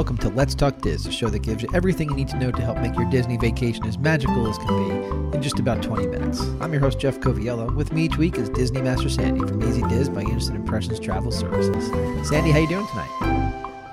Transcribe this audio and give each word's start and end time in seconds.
welcome 0.00 0.16
to 0.16 0.30
Let's 0.30 0.54
Talk 0.54 0.80
Diz, 0.80 1.04
a 1.04 1.12
show 1.12 1.28
that 1.28 1.40
gives 1.40 1.62
you 1.62 1.68
everything 1.74 2.08
you 2.08 2.16
need 2.16 2.28
to 2.28 2.38
know 2.38 2.50
to 2.50 2.62
help 2.62 2.78
make 2.78 2.96
your 2.96 3.04
Disney 3.10 3.36
vacation 3.36 3.84
as 3.84 3.98
magical 3.98 4.48
as 4.48 4.56
can 4.56 4.68
be 4.68 5.36
in 5.36 5.42
just 5.42 5.58
about 5.58 5.82
20 5.82 6.06
minutes. 6.06 6.40
I'm 6.58 6.72
your 6.72 6.80
host, 6.80 6.98
Jeff 6.98 7.20
Coviello. 7.20 7.76
With 7.76 7.92
me 7.92 8.06
each 8.06 8.16
week 8.16 8.38
is 8.38 8.48
Disney 8.48 8.80
Master 8.80 9.10
Sandy 9.10 9.40
from 9.40 9.62
Easy 9.62 9.82
Diz 9.88 10.08
by 10.08 10.22
Instant 10.22 10.56
Impressions 10.56 11.00
Travel 11.00 11.30
Services. 11.30 11.86
Sandy, 12.26 12.50
how 12.50 12.60
you 12.60 12.66
doing 12.66 12.86
tonight? 12.86 13.10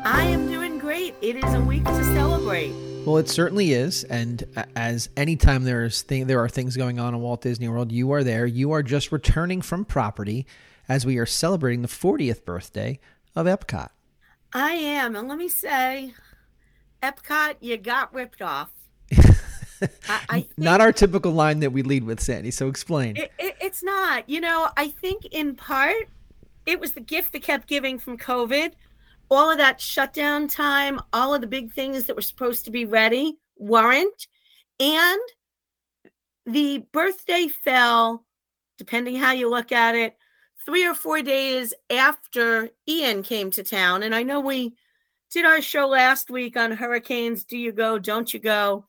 I 0.06 0.24
am 0.28 0.48
doing 0.48 0.80
great. 0.80 1.14
It 1.20 1.44
is 1.44 1.54
a 1.54 1.60
week 1.60 1.84
to 1.84 2.04
celebrate. 2.06 2.72
Well, 3.06 3.18
it 3.18 3.28
certainly 3.28 3.74
is, 3.74 4.06
and 4.06 4.46
as 4.78 5.10
anytime 5.18 5.66
there's 5.66 6.04
th- 6.04 6.26
there 6.26 6.40
are 6.40 6.48
things 6.48 6.78
going 6.78 7.02
on 7.02 7.16
in 7.16 7.20
Walt 7.20 7.42
Disney 7.42 7.68
World, 7.68 7.92
you 7.92 8.14
are 8.14 8.24
there. 8.24 8.46
You 8.46 8.72
are 8.72 8.82
just 8.82 9.12
returning 9.12 9.62
from 9.62 9.84
property 9.84 10.48
as 10.88 11.06
we 11.06 11.18
are 11.18 11.26
celebrating 11.26 11.82
the 11.82 11.90
40th 11.90 12.46
birthday 12.46 13.02
of 13.36 13.46
Epcot. 13.46 13.90
I 14.54 14.72
am. 14.72 15.16
And 15.16 15.28
let 15.28 15.38
me 15.38 15.50
say, 15.50 16.14
Epcot, 17.04 17.56
you 17.60 17.78
got 17.78 18.14
ripped 18.14 18.42
off. 18.42 18.70
I, 20.10 20.22
I 20.30 20.48
not 20.58 20.82
our 20.82 20.92
typical 20.92 21.32
line 21.32 21.60
that 21.60 21.72
we 21.72 21.84
lead 21.84 22.04
with, 22.04 22.20
Sandy. 22.20 22.52
So 22.52 22.68
explain. 22.68 23.18
It, 23.18 23.32
it, 23.38 23.56
it's 23.62 23.84
not. 23.84 24.28
You 24.28 24.42
know, 24.42 24.70
I 24.76 24.90
think 24.90 25.26
in 25.28 25.56
part 25.56 26.08
it 26.66 26.80
was 26.80 26.94
the 26.94 27.02
gift 27.02 27.34
that 27.34 27.44
kept 27.44 27.68
giving 27.68 28.00
from 28.00 28.18
COVID. 28.18 28.74
All 29.30 29.52
of 29.52 29.58
that 29.58 29.82
shutdown 29.82 30.48
time, 30.48 31.02
all 31.12 31.34
of 31.34 31.42
the 31.42 31.48
big 31.48 31.74
things 31.74 32.06
that 32.06 32.16
were 32.16 32.22
supposed 32.22 32.66
to 32.66 32.72
be 32.72 32.86
ready 32.86 33.38
weren't. 33.58 34.28
And 34.80 35.20
the 36.46 36.86
birthday 36.92 37.48
fell, 37.48 38.26
depending 38.78 39.18
how 39.18 39.34
you 39.34 39.50
look 39.50 39.72
at 39.72 39.96
it, 39.96 40.18
three 40.68 40.86
or 40.86 40.94
four 40.94 41.22
days 41.22 41.74
after 41.90 42.70
Ian 42.90 43.24
came 43.24 43.50
to 43.52 43.64
town. 43.64 44.04
And 44.04 44.14
I 44.14 44.22
know 44.22 44.42
we 44.42 44.76
did 45.32 45.46
our 45.46 45.62
show 45.62 45.88
last 45.88 46.30
week 46.30 46.58
on 46.58 46.72
hurricanes. 46.72 47.46
Do 47.46 47.58
you 47.58 47.72
go? 47.72 47.98
Don't 47.98 48.34
you 48.34 48.42
go? 48.42 48.86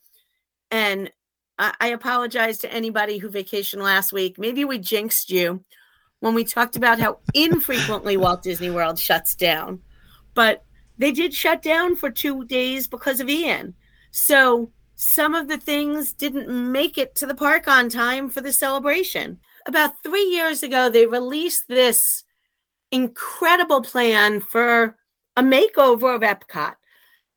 And 0.73 1.12
I, 1.57 1.73
I 1.81 1.87
apologize 1.89 2.59
to 2.59 2.73
anybody 2.73 3.19
who 3.19 3.31
vacationed 3.31 3.81
last 3.81 4.12
week. 4.12 4.39
Maybe 4.39 4.65
we 4.65 4.79
jinxed 4.79 5.31
you 5.31 5.65
when 6.19 6.35
we 6.35 6.43
talked 6.43 6.75
about 6.75 6.98
how 6.98 7.20
infrequently 7.33 8.17
Walt 8.17 8.42
Disney 8.42 8.70
World 8.70 8.98
shuts 8.98 9.37
down. 9.37 9.81
But 10.35 10.65
they 10.98 11.13
did 11.13 11.33
shut 11.33 11.63
down 11.63 11.95
for 11.95 12.11
two 12.11 12.45
days 12.47 12.89
because 12.89 13.20
of 13.20 13.29
Ian. 13.29 13.73
So 14.11 14.73
some 14.97 15.37
of 15.37 15.47
the 15.47 15.59
things 15.59 16.13
didn't 16.13 16.48
make 16.48 16.98
it 16.98 17.15
to 17.15 17.27
the 17.27 17.37
park 17.37 17.69
on 17.69 17.89
time 17.89 18.29
for 18.31 18.41
the 18.41 18.53
celebration 18.53 19.39
about 19.67 20.03
three 20.03 20.25
years 20.25 20.62
ago, 20.62 20.89
they 20.89 21.06
released 21.06 21.69
this 21.69 22.25
incredible 22.91 23.83
plan 23.83 24.41
for 24.41 24.97
a 25.37 25.42
makeover 25.42 26.14
of 26.14 26.23
Epcot. 26.23 26.75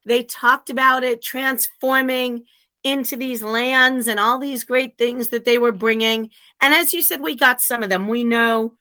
They 0.06 0.24
talked 0.24 0.70
about 0.70 1.04
it 1.04 1.22
transforming 1.22 2.46
into 2.84 3.16
these 3.16 3.44
lands 3.44 4.08
and 4.08 4.20
all 4.20 4.40
these 4.40 4.64
great 4.64 4.98
things 4.98 5.30
that 5.30 5.46
they 5.46 5.58
were 5.58 5.72
bringing. 5.72 6.32
And 6.60 6.74
as 6.74 6.94
you 6.94 7.02
said, 7.02 7.22
we 7.22 7.36
got 7.36 7.62
some 7.62 7.84
of 7.84 7.90
them. 7.90 8.08
We 8.08 8.24
know 8.24 8.74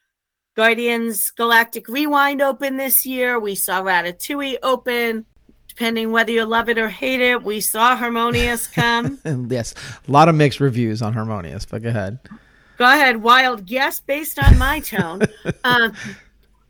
Guardians 0.56 1.30
Galactic 1.30 1.88
Rewind 1.88 2.40
open 2.40 2.76
this 2.76 3.04
year. 3.04 3.38
We 3.38 3.54
saw 3.54 3.82
Ratatouille 3.82 4.58
open. 4.62 5.26
Depending 5.68 6.10
whether 6.10 6.32
you 6.32 6.44
love 6.44 6.68
it 6.68 6.78
or 6.78 6.88
hate 6.88 7.20
it, 7.20 7.42
we 7.42 7.60
saw 7.60 7.96
Harmonious 7.96 8.66
come. 8.66 9.18
yes, 9.48 9.74
a 10.06 10.10
lot 10.10 10.28
of 10.28 10.34
mixed 10.34 10.60
reviews 10.60 11.00
on 11.00 11.12
Harmonious, 11.12 11.64
but 11.64 11.82
go 11.82 11.90
ahead. 11.90 12.18
Go 12.80 12.86
ahead, 12.86 13.18
wild 13.18 13.66
guess 13.66 14.00
based 14.00 14.42
on 14.42 14.56
my 14.56 14.80
tone. 14.80 15.20
um, 15.64 15.92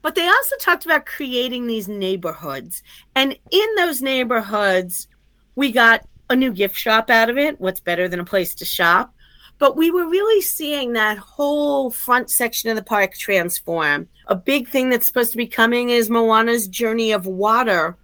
but 0.02 0.16
they 0.16 0.26
also 0.26 0.56
talked 0.58 0.84
about 0.84 1.06
creating 1.06 1.68
these 1.68 1.86
neighborhoods. 1.86 2.82
And 3.14 3.38
in 3.52 3.74
those 3.76 4.02
neighborhoods, 4.02 5.06
we 5.54 5.70
got 5.70 6.04
a 6.28 6.34
new 6.34 6.52
gift 6.52 6.76
shop 6.76 7.10
out 7.10 7.30
of 7.30 7.38
it. 7.38 7.60
What's 7.60 7.78
better 7.78 8.08
than 8.08 8.18
a 8.18 8.24
place 8.24 8.56
to 8.56 8.64
shop? 8.64 9.14
But 9.58 9.76
we 9.76 9.92
were 9.92 10.08
really 10.08 10.42
seeing 10.42 10.94
that 10.94 11.16
whole 11.16 11.92
front 11.92 12.28
section 12.28 12.70
of 12.70 12.74
the 12.74 12.82
park 12.82 13.14
transform. 13.14 14.08
A 14.26 14.34
big 14.34 14.66
thing 14.66 14.90
that's 14.90 15.06
supposed 15.06 15.30
to 15.30 15.36
be 15.36 15.46
coming 15.46 15.90
is 15.90 16.10
Moana's 16.10 16.66
Journey 16.66 17.12
of 17.12 17.26
Water. 17.26 17.96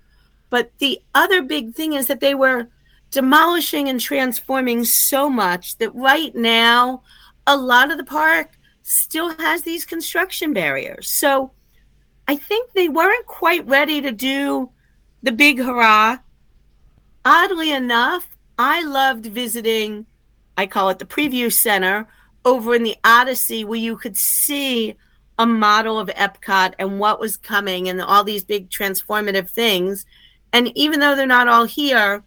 But 0.49 0.71
the 0.79 1.03
other 1.17 1.43
big 1.43 1.75
thing 1.75 1.95
is 1.95 2.07
that 2.07 2.21
they 2.21 2.37
were 2.37 2.69
demolishing 3.11 3.89
and 3.89 4.01
transforming 4.01 4.85
so 4.85 5.29
much 5.29 5.77
that 5.79 5.93
right 5.93 6.35
now 6.37 7.03
a 7.47 7.57
lot 7.57 7.91
of 7.91 7.99
the 7.99 8.05
park 8.05 8.59
still 8.83 9.31
has 9.39 9.63
these 9.63 9.85
construction 9.85 10.53
barriers. 10.53 11.11
So 11.11 11.53
I 12.29 12.37
think 12.37 12.73
they 12.73 12.89
weren't 12.89 13.27
quite 13.27 13.67
ready 13.67 14.01
to 14.01 14.13
do 14.13 14.71
the 15.23 15.33
big 15.33 15.59
hurrah. 15.59 16.19
Oddly 17.25 17.73
enough, 17.73 18.29
I 18.59 18.83
loved 18.83 19.27
visiting, 19.27 20.07
I 20.57 20.67
call 20.67 20.89
it 20.91 20.99
the 20.99 21.05
preview 21.05 21.53
center 21.53 22.09
over 22.45 22.75
in 22.75 22.85
the 22.85 22.97
Odyssey, 23.05 23.65
where 23.65 23.79
you 23.79 23.97
could 23.97 24.17
see 24.17 24.97
a 25.39 25.47
model 25.47 25.99
of 25.99 26.09
Epcot 26.09 26.75
and 26.79 26.99
what 26.99 27.21
was 27.21 27.37
coming 27.37 27.89
and 27.89 28.01
all 28.01 28.25
these 28.25 28.45
big 28.45 28.71
transformative 28.71 29.51
things. 29.51 30.07
And 30.53 30.71
even 30.77 31.01
though 31.01 31.15
they're 31.15 31.27
not 31.27 31.49
all 31.49 31.65
here, 31.65 32.23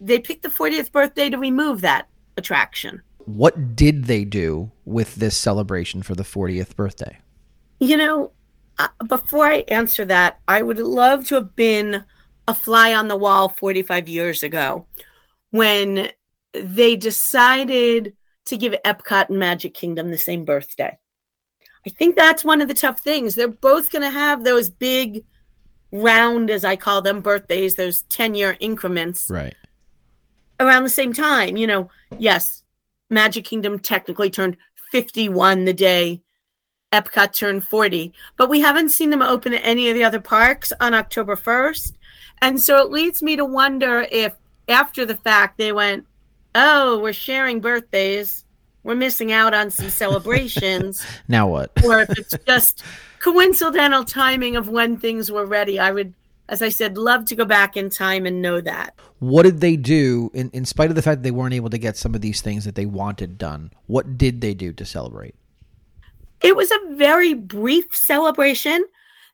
they 0.00 0.18
picked 0.18 0.42
the 0.42 0.48
40th 0.48 0.92
birthday 0.92 1.30
to 1.30 1.38
remove 1.38 1.80
that 1.80 2.08
attraction. 2.36 3.00
What 3.26 3.74
did 3.74 4.04
they 4.04 4.24
do 4.24 4.70
with 4.84 5.14
this 5.16 5.36
celebration 5.36 6.02
for 6.02 6.14
the 6.14 6.22
40th 6.22 6.76
birthday? 6.76 7.18
You 7.80 7.96
know, 7.96 8.32
uh, 8.78 8.88
before 9.06 9.46
I 9.46 9.64
answer 9.68 10.04
that, 10.06 10.40
I 10.48 10.62
would 10.62 10.78
love 10.78 11.26
to 11.28 11.36
have 11.36 11.56
been 11.56 12.04
a 12.46 12.54
fly 12.54 12.94
on 12.94 13.08
the 13.08 13.16
wall 13.16 13.48
45 13.48 14.08
years 14.08 14.42
ago 14.42 14.86
when 15.50 16.10
they 16.52 16.96
decided 16.96 18.14
to 18.46 18.56
give 18.56 18.74
Epcot 18.84 19.30
and 19.30 19.38
Magic 19.38 19.72
Kingdom 19.74 20.10
the 20.10 20.18
same 20.18 20.44
birthday. 20.44 20.98
I 21.86 21.90
think 21.90 22.16
that's 22.16 22.44
one 22.44 22.60
of 22.60 22.68
the 22.68 22.74
tough 22.74 23.00
things. 23.00 23.34
They're 23.34 23.48
both 23.48 23.90
going 23.90 24.02
to 24.02 24.10
have 24.10 24.44
those 24.44 24.68
big 24.68 25.24
round, 25.92 26.50
as 26.50 26.64
I 26.64 26.76
call 26.76 27.02
them, 27.02 27.20
birthdays, 27.20 27.76
those 27.76 28.02
10 28.02 28.34
year 28.34 28.56
increments. 28.60 29.30
Right. 29.30 29.54
Around 30.60 30.82
the 30.82 30.90
same 30.90 31.12
time. 31.12 31.56
You 31.56 31.66
know, 31.66 31.90
yes, 32.18 32.63
Magic 33.14 33.44
Kingdom 33.44 33.78
technically 33.78 34.28
turned 34.28 34.56
51 34.92 35.64
the 35.64 35.72
day 35.72 36.20
Epcot 36.94 37.32
turned 37.32 37.64
40, 37.64 38.12
but 38.36 38.48
we 38.48 38.60
haven't 38.60 38.90
seen 38.90 39.10
them 39.10 39.20
open 39.20 39.52
at 39.52 39.64
any 39.64 39.88
of 39.88 39.96
the 39.96 40.04
other 40.04 40.20
parks 40.20 40.72
on 40.78 40.94
October 40.94 41.34
1st. 41.34 41.94
And 42.40 42.60
so 42.60 42.78
it 42.78 42.92
leads 42.92 43.20
me 43.20 43.34
to 43.34 43.44
wonder 43.44 44.06
if 44.12 44.32
after 44.68 45.04
the 45.04 45.16
fact 45.16 45.58
they 45.58 45.72
went, 45.72 46.06
oh, 46.54 47.00
we're 47.00 47.12
sharing 47.12 47.60
birthdays. 47.60 48.44
We're 48.84 48.94
missing 48.94 49.32
out 49.32 49.54
on 49.54 49.70
some 49.70 49.88
celebrations. 50.02 51.04
now 51.26 51.48
what? 51.48 51.72
or 51.84 52.02
if 52.02 52.16
it's 52.16 52.36
just 52.46 52.84
coincidental 53.18 54.04
timing 54.04 54.54
of 54.54 54.68
when 54.68 54.96
things 54.96 55.32
were 55.32 55.46
ready. 55.46 55.80
I 55.80 55.90
would 55.90 56.14
as 56.48 56.60
I 56.60 56.68
said, 56.68 56.98
love 56.98 57.24
to 57.26 57.34
go 57.34 57.44
back 57.44 57.76
in 57.76 57.88
time 57.88 58.26
and 58.26 58.42
know 58.42 58.60
that. 58.60 58.94
What 59.18 59.44
did 59.44 59.60
they 59.60 59.76
do, 59.76 60.30
in, 60.34 60.50
in 60.50 60.64
spite 60.64 60.90
of 60.90 60.96
the 60.96 61.02
fact 61.02 61.18
that 61.18 61.22
they 61.22 61.30
weren't 61.30 61.54
able 61.54 61.70
to 61.70 61.78
get 61.78 61.96
some 61.96 62.14
of 62.14 62.20
these 62.20 62.42
things 62.42 62.64
that 62.64 62.74
they 62.74 62.86
wanted 62.86 63.38
done? 63.38 63.70
What 63.86 64.18
did 64.18 64.40
they 64.40 64.52
do 64.52 64.72
to 64.74 64.84
celebrate? 64.84 65.34
It 66.42 66.54
was 66.54 66.70
a 66.70 66.94
very 66.96 67.32
brief 67.32 67.94
celebration. 67.96 68.84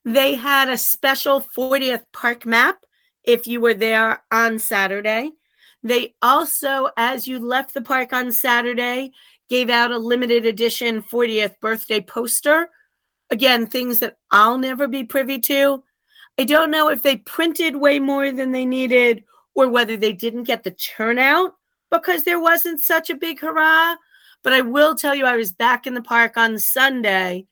They 0.05 0.35
had 0.35 0.69
a 0.69 0.79
special 0.79 1.41
40th 1.41 2.05
park 2.13 2.47
map 2.47 2.79
if 3.25 3.47
you 3.47 3.61
were 3.61 3.75
there 3.75 4.23
on 4.31 4.61
Saturday. 4.61 5.33
They 5.83 6.15
also, 6.23 6.91
as 6.97 7.27
you 7.27 7.41
left 7.41 7.75
the 7.75 7.83
park 7.83 8.13
on 8.13 8.31
Saturday, 8.31 9.11
gave 9.49 9.69
out 9.69 9.91
a 9.91 9.99
limited 9.99 10.47
edition 10.47 11.03
40th 11.03 11.59
birthday 11.61 12.01
poster. 12.01 12.69
Again, 13.31 13.67
things 13.67 13.99
that 13.99 14.19
I'll 14.31 14.59
never 14.59 14.87
be 14.87 15.03
privy 15.03 15.41
to 15.41 15.83
I 16.41 16.45
don't 16.45 16.71
know 16.71 16.89
if 16.89 17.03
they 17.03 17.19
printed 17.19 17.77
way 17.77 17.99
more 17.99 18.33
than 18.33 18.51
they 18.51 18.65
needed 18.65 19.25
or 19.55 19.69
whether 19.69 19.95
they 19.95 20.15
didn't 20.15 20.45
get 20.45 20.63
the 20.63 20.71
turnout 20.71 21.55
because 21.91 22.23
there 22.25 22.41
wasn't 22.41 22.81
such 22.83 23.11
a 23.11 23.15
big 23.15 23.41
hurrah. 23.41 23.97
But 24.43 24.55
I 24.55 24.63
will 24.63 24.95
tell 24.95 25.15
you, 25.15 25.27
I 25.27 25.37
was 25.37 25.53
back 25.53 25.87
in 25.87 25.93
the 25.93 26.01
park 26.01 26.39
on 26.39 26.59
Sunday. 26.59 27.47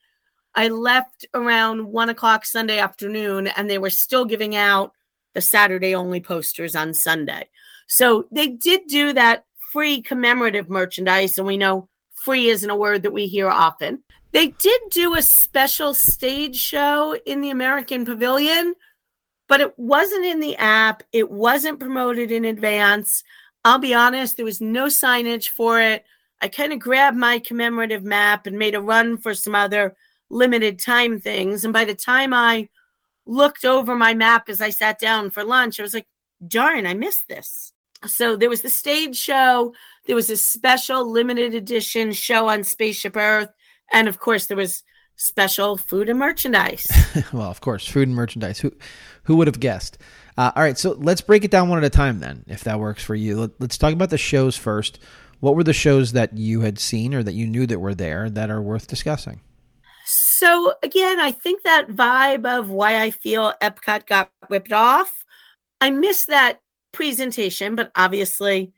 I 0.55 0.69
left 0.69 1.23
around 1.35 1.85
one 1.85 2.09
o'clock 2.09 2.47
Sunday 2.47 2.79
afternoon, 2.79 3.45
and 3.45 3.69
they 3.69 3.77
were 3.77 3.91
still 3.91 4.25
giving 4.25 4.55
out 4.55 4.93
the 5.35 5.41
Saturday 5.41 5.93
only 5.93 6.19
posters 6.19 6.75
on 6.75 6.95
Sunday. 6.95 7.47
So 7.85 8.25
they 8.31 8.47
did 8.47 8.87
do 8.87 9.13
that 9.13 9.45
free 9.71 10.01
commemorative 10.01 10.67
merchandise. 10.67 11.37
And 11.37 11.45
we 11.45 11.57
know 11.57 11.89
free 12.23 12.49
isn't 12.49 12.69
a 12.69 12.75
word 12.75 13.03
that 13.03 13.13
we 13.13 13.27
hear 13.27 13.49
often. 13.49 14.03
They 14.31 14.47
did 14.47 14.81
do 14.91 15.15
a 15.15 15.21
special 15.21 15.93
stage 15.93 16.55
show 16.55 17.17
in 17.25 17.41
the 17.41 17.49
American 17.49 18.05
Pavilion, 18.05 18.75
but 19.47 19.61
it 19.61 19.77
wasn't 19.77 20.25
in 20.25 20.39
the 20.39 20.55
app. 20.57 21.03
It 21.11 21.31
wasn't 21.31 21.79
promoted 21.79 22.31
in 22.31 22.45
advance. 22.45 23.23
I'll 23.65 23.79
be 23.79 23.93
honest, 23.93 24.37
there 24.37 24.45
was 24.45 24.61
no 24.61 24.85
signage 24.85 25.49
for 25.49 25.81
it. 25.81 26.05
I 26.41 26.47
kind 26.47 26.71
of 26.71 26.79
grabbed 26.79 27.17
my 27.17 27.39
commemorative 27.39 28.03
map 28.03 28.45
and 28.45 28.57
made 28.57 28.75
a 28.75 28.81
run 28.81 29.17
for 29.17 29.33
some 29.33 29.55
other 29.55 29.95
limited 30.29 30.79
time 30.79 31.19
things. 31.19 31.63
And 31.63 31.73
by 31.73 31.85
the 31.85 31.95
time 31.95 32.33
I 32.33 32.69
looked 33.25 33.65
over 33.65 33.95
my 33.95 34.13
map 34.13 34.47
as 34.47 34.61
I 34.61 34.69
sat 34.69 34.99
down 34.99 35.31
for 35.31 35.43
lunch, 35.43 35.79
I 35.79 35.83
was 35.83 35.93
like, 35.93 36.07
darn, 36.47 36.85
I 36.85 36.93
missed 36.93 37.27
this. 37.27 37.73
So 38.05 38.35
there 38.35 38.49
was 38.49 38.61
the 38.61 38.69
stage 38.69 39.17
show, 39.17 39.73
there 40.05 40.15
was 40.15 40.29
a 40.29 40.37
special 40.37 41.09
limited 41.09 41.53
edition 41.53 42.13
show 42.13 42.47
on 42.47 42.63
Spaceship 42.63 43.17
Earth, 43.17 43.49
and 43.91 44.07
of 44.07 44.19
course 44.19 44.45
there 44.45 44.57
was 44.57 44.83
special 45.15 45.75
food 45.75 46.07
and 46.09 46.17
merchandise. 46.17 46.87
well, 47.33 47.51
of 47.51 47.59
course, 47.61 47.85
food 47.85 48.07
and 48.07 48.15
merchandise. 48.15 48.59
Who 48.59 48.71
who 49.23 49.35
would 49.35 49.47
have 49.47 49.59
guessed? 49.59 49.97
Uh, 50.37 50.51
all 50.55 50.63
right, 50.63 50.77
so 50.77 50.91
let's 50.91 51.21
break 51.21 51.43
it 51.43 51.51
down 51.51 51.67
one 51.67 51.77
at 51.77 51.83
a 51.83 51.89
time 51.89 52.19
then, 52.19 52.45
if 52.47 52.63
that 52.63 52.79
works 52.79 53.03
for 53.03 53.15
you. 53.15 53.41
Let, 53.41 53.51
let's 53.59 53.77
talk 53.77 53.93
about 53.93 54.09
the 54.09 54.17
shows 54.17 54.55
first. 54.55 54.99
What 55.41 55.55
were 55.55 55.63
the 55.63 55.73
shows 55.73 56.13
that 56.13 56.37
you 56.37 56.61
had 56.61 56.79
seen 56.79 57.13
or 57.13 57.23
that 57.23 57.33
you 57.33 57.45
knew 57.45 57.67
that 57.67 57.79
were 57.79 57.93
there 57.93 58.29
that 58.29 58.49
are 58.49 58.61
worth 58.61 58.87
discussing? 58.87 59.41
So 60.05 60.73
again, 60.81 61.19
I 61.19 61.31
think 61.31 61.63
that 61.63 61.89
vibe 61.89 62.45
of 62.45 62.69
why 62.69 63.01
I 63.01 63.11
feel 63.11 63.53
Epcot 63.61 64.07
got 64.07 64.31
ripped 64.49 64.71
off. 64.71 65.25
I 65.81 65.91
miss 65.91 66.25
that 66.25 66.61
presentation, 66.99 67.75
but 67.75 67.93
obviously 67.95 68.73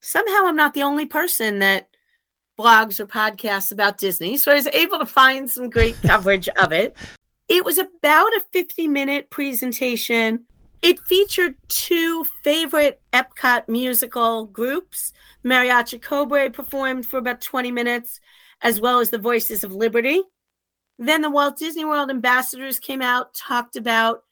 somehow 0.00 0.46
I'm 0.46 0.56
not 0.56 0.74
the 0.74 0.82
only 0.82 1.06
person 1.06 1.60
that 1.60 1.86
blogs 2.58 2.98
or 2.98 3.06
podcasts 3.06 3.70
about 3.70 3.98
Disney. 3.98 4.36
So 4.36 4.50
I 4.50 4.56
was 4.56 4.66
able 4.66 4.98
to 4.98 5.06
find 5.06 5.48
some 5.48 5.70
great 5.70 5.94
coverage 6.02 6.48
of 6.48 6.72
it. 6.72 6.96
It 7.48 7.64
was 7.64 7.78
about 7.78 8.32
a 8.32 8.42
50 8.52 8.88
minute 8.88 9.30
presentation. 9.30 10.44
It 10.82 10.98
featured 11.08 11.54
two 11.68 12.24
favorite 12.42 13.00
Epcot 13.12 13.68
musical 13.68 14.46
groups. 14.46 15.12
Mariachi 15.44 16.02
Cobre 16.02 16.50
performed 16.50 17.06
for 17.06 17.18
about 17.18 17.40
20 17.40 17.70
minutes, 17.70 18.18
as 18.62 18.80
well 18.80 18.98
as 18.98 19.10
the 19.10 19.18
Voices 19.18 19.62
of 19.62 19.70
Liberty. 19.70 20.20
Then 20.98 21.22
the 21.22 21.30
Walt 21.30 21.58
Disney 21.58 21.84
World 21.84 22.10
ambassadors 22.10 22.80
came 22.80 23.02
out, 23.02 23.34
talked 23.34 23.76
about 23.76 24.24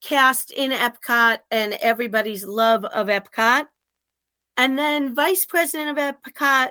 cast 0.00 0.50
in 0.50 0.70
Epcot 0.70 1.38
and 1.50 1.74
everybody's 1.74 2.44
love 2.44 2.84
of 2.84 3.08
Epcot. 3.08 3.66
And 4.56 4.78
then 4.78 5.14
Vice 5.14 5.44
President 5.44 5.96
of 5.96 5.96
Epcot, 5.96 6.70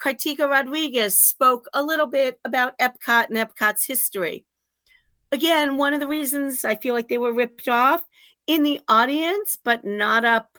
Kartika 0.00 0.48
Rodriguez, 0.48 1.18
spoke 1.18 1.66
a 1.74 1.82
little 1.82 2.06
bit 2.06 2.38
about 2.44 2.78
Epcot 2.78 3.28
and 3.28 3.36
Epcot's 3.36 3.84
history. 3.84 4.44
Again, 5.32 5.76
one 5.76 5.92
of 5.92 6.00
the 6.00 6.08
reasons 6.08 6.64
I 6.64 6.76
feel 6.76 6.94
like 6.94 7.08
they 7.08 7.18
were 7.18 7.32
ripped 7.32 7.68
off 7.68 8.02
in 8.46 8.62
the 8.62 8.80
audience, 8.88 9.58
but 9.62 9.84
not 9.84 10.24
up 10.24 10.58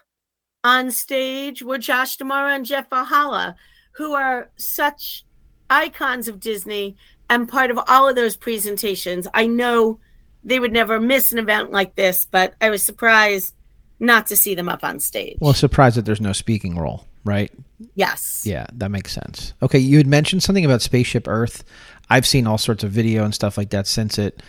on 0.63 0.91
stage, 0.91 1.63
were 1.63 1.77
Josh 1.77 2.17
D'Amaro 2.17 2.55
and 2.55 2.65
Jeff 2.65 2.89
Vahle, 2.89 3.55
who 3.93 4.13
are 4.13 4.51
such 4.57 5.25
icons 5.69 6.27
of 6.27 6.39
Disney 6.39 6.97
and 7.29 7.49
part 7.49 7.71
of 7.71 7.79
all 7.87 8.07
of 8.07 8.15
those 8.15 8.35
presentations. 8.35 9.27
I 9.33 9.47
know 9.47 9.99
they 10.43 10.59
would 10.59 10.71
never 10.73 10.99
miss 10.99 11.31
an 11.31 11.37
event 11.37 11.71
like 11.71 11.95
this, 11.95 12.27
but 12.29 12.53
I 12.61 12.69
was 12.69 12.83
surprised 12.83 13.53
not 13.99 14.27
to 14.27 14.35
see 14.35 14.55
them 14.55 14.69
up 14.69 14.83
on 14.83 14.99
stage. 14.99 15.37
Well, 15.39 15.53
surprised 15.53 15.97
that 15.97 16.05
there's 16.05 16.21
no 16.21 16.33
speaking 16.33 16.77
role, 16.77 17.05
right? 17.25 17.51
Yes. 17.95 18.43
Yeah, 18.45 18.65
that 18.73 18.91
makes 18.91 19.11
sense. 19.11 19.53
Okay, 19.61 19.79
you 19.79 19.97
had 19.97 20.07
mentioned 20.07 20.43
something 20.43 20.65
about 20.65 20.81
Spaceship 20.81 21.27
Earth. 21.27 21.63
I've 22.09 22.25
seen 22.25 22.47
all 22.47 22.57
sorts 22.57 22.83
of 22.83 22.91
video 22.91 23.23
and 23.23 23.35
stuff 23.35 23.57
like 23.57 23.69
that 23.71 23.87
since 23.87 24.17
it 24.17 24.41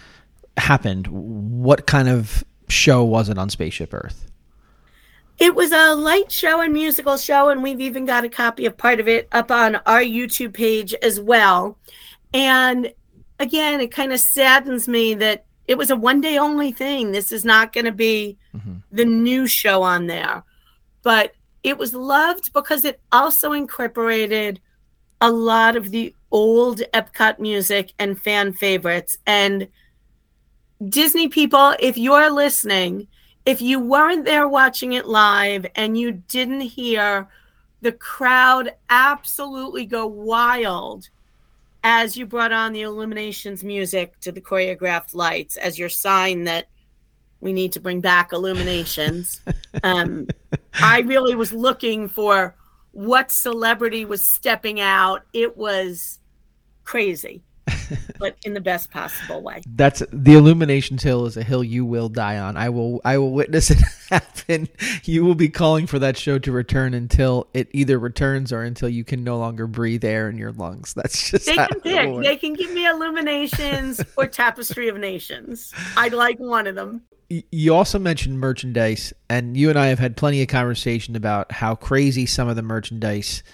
happened. 0.56 1.08
What 1.08 1.86
kind 1.86 2.08
of 2.08 2.44
show 2.68 3.04
was 3.04 3.28
it 3.28 3.38
on 3.38 3.50
Spaceship 3.50 3.92
Earth? 3.92 4.26
It 5.38 5.54
was 5.54 5.72
a 5.72 5.94
light 5.94 6.30
show 6.30 6.60
and 6.60 6.72
musical 6.72 7.16
show, 7.16 7.48
and 7.48 7.62
we've 7.62 7.80
even 7.80 8.04
got 8.04 8.24
a 8.24 8.28
copy 8.28 8.66
of 8.66 8.76
part 8.76 9.00
of 9.00 9.08
it 9.08 9.26
up 9.32 9.50
on 9.50 9.76
our 9.86 10.02
YouTube 10.02 10.52
page 10.52 10.94
as 11.02 11.18
well. 11.18 11.78
And 12.34 12.92
again, 13.38 13.80
it 13.80 13.90
kind 13.90 14.12
of 14.12 14.20
saddens 14.20 14.86
me 14.86 15.14
that 15.14 15.46
it 15.70 15.78
was 15.78 15.88
a 15.88 15.94
one 15.94 16.20
day 16.20 16.36
only 16.36 16.72
thing. 16.72 17.12
This 17.12 17.30
is 17.30 17.44
not 17.44 17.72
going 17.72 17.84
to 17.84 17.92
be 17.92 18.36
mm-hmm. 18.52 18.78
the 18.90 19.04
new 19.04 19.46
show 19.46 19.84
on 19.84 20.08
there. 20.08 20.42
But 21.04 21.32
it 21.62 21.78
was 21.78 21.94
loved 21.94 22.52
because 22.52 22.84
it 22.84 22.98
also 23.12 23.52
incorporated 23.52 24.60
a 25.20 25.30
lot 25.30 25.76
of 25.76 25.92
the 25.92 26.12
old 26.32 26.82
Epcot 26.92 27.38
music 27.38 27.92
and 28.00 28.20
fan 28.20 28.52
favorites. 28.52 29.16
And 29.28 29.68
Disney 30.88 31.28
people, 31.28 31.76
if 31.78 31.96
you're 31.96 32.32
listening, 32.32 33.06
if 33.46 33.62
you 33.62 33.78
weren't 33.78 34.24
there 34.24 34.48
watching 34.48 34.94
it 34.94 35.06
live 35.06 35.64
and 35.76 35.96
you 35.96 36.10
didn't 36.10 36.62
hear 36.62 37.28
the 37.80 37.92
crowd 37.92 38.74
absolutely 38.88 39.86
go 39.86 40.04
wild 40.04 41.10
as 41.82 42.16
you 42.16 42.26
brought 42.26 42.52
on 42.52 42.72
the 42.72 42.82
illuminations 42.82 43.64
music 43.64 44.18
to 44.20 44.32
the 44.32 44.40
choreographed 44.40 45.14
lights 45.14 45.56
as 45.56 45.78
your 45.78 45.88
sign 45.88 46.44
that 46.44 46.68
we 47.40 47.52
need 47.52 47.72
to 47.72 47.80
bring 47.80 48.00
back 48.00 48.32
illuminations. 48.32 49.40
um, 49.82 50.28
I 50.74 51.00
really 51.00 51.34
was 51.34 51.52
looking 51.52 52.08
for 52.08 52.54
what 52.92 53.30
celebrity 53.30 54.04
was 54.04 54.24
stepping 54.24 54.80
out. 54.80 55.22
It 55.32 55.56
was 55.56 56.18
crazy 56.84 57.42
but 58.18 58.36
in 58.44 58.54
the 58.54 58.60
best 58.60 58.90
possible 58.90 59.42
way. 59.42 59.62
That's 59.66 60.02
the 60.12 60.34
Illuminations 60.34 61.02
Hill 61.02 61.26
is 61.26 61.36
a 61.36 61.42
hill 61.42 61.64
you 61.64 61.84
will 61.84 62.08
die 62.08 62.38
on. 62.38 62.56
I 62.56 62.68
will 62.68 63.00
I 63.04 63.18
will 63.18 63.32
witness 63.32 63.70
it 63.70 63.78
happen. 64.10 64.68
You 65.04 65.24
will 65.24 65.34
be 65.34 65.48
calling 65.48 65.86
for 65.86 65.98
that 65.98 66.16
show 66.16 66.38
to 66.38 66.52
return 66.52 66.94
until 66.94 67.48
it 67.54 67.68
either 67.72 67.98
returns 67.98 68.52
or 68.52 68.62
until 68.62 68.88
you 68.88 69.04
can 69.04 69.24
no 69.24 69.38
longer 69.38 69.66
breathe 69.66 70.04
air 70.04 70.28
in 70.28 70.38
your 70.38 70.52
lungs. 70.52 70.94
That's 70.94 71.30
just 71.30 71.46
they 71.46 71.54
can 71.54 71.80
pick. 71.80 72.22
They 72.22 72.36
can 72.36 72.54
give 72.54 72.72
me 72.72 72.86
Illuminations 72.86 74.00
or 74.16 74.26
Tapestry 74.26 74.88
of 74.88 74.96
Nations. 74.96 75.72
I'd 75.96 76.12
like 76.12 76.38
one 76.38 76.66
of 76.66 76.74
them. 76.74 77.02
You 77.28 77.76
also 77.76 78.00
mentioned 78.00 78.40
merchandise, 78.40 79.12
and 79.28 79.56
you 79.56 79.70
and 79.70 79.78
I 79.78 79.86
have 79.86 80.00
had 80.00 80.16
plenty 80.16 80.42
of 80.42 80.48
conversation 80.48 81.14
about 81.14 81.52
how 81.52 81.76
crazy 81.76 82.26
some 82.26 82.48
of 82.48 82.56
the 82.56 82.62
merchandise 82.62 83.44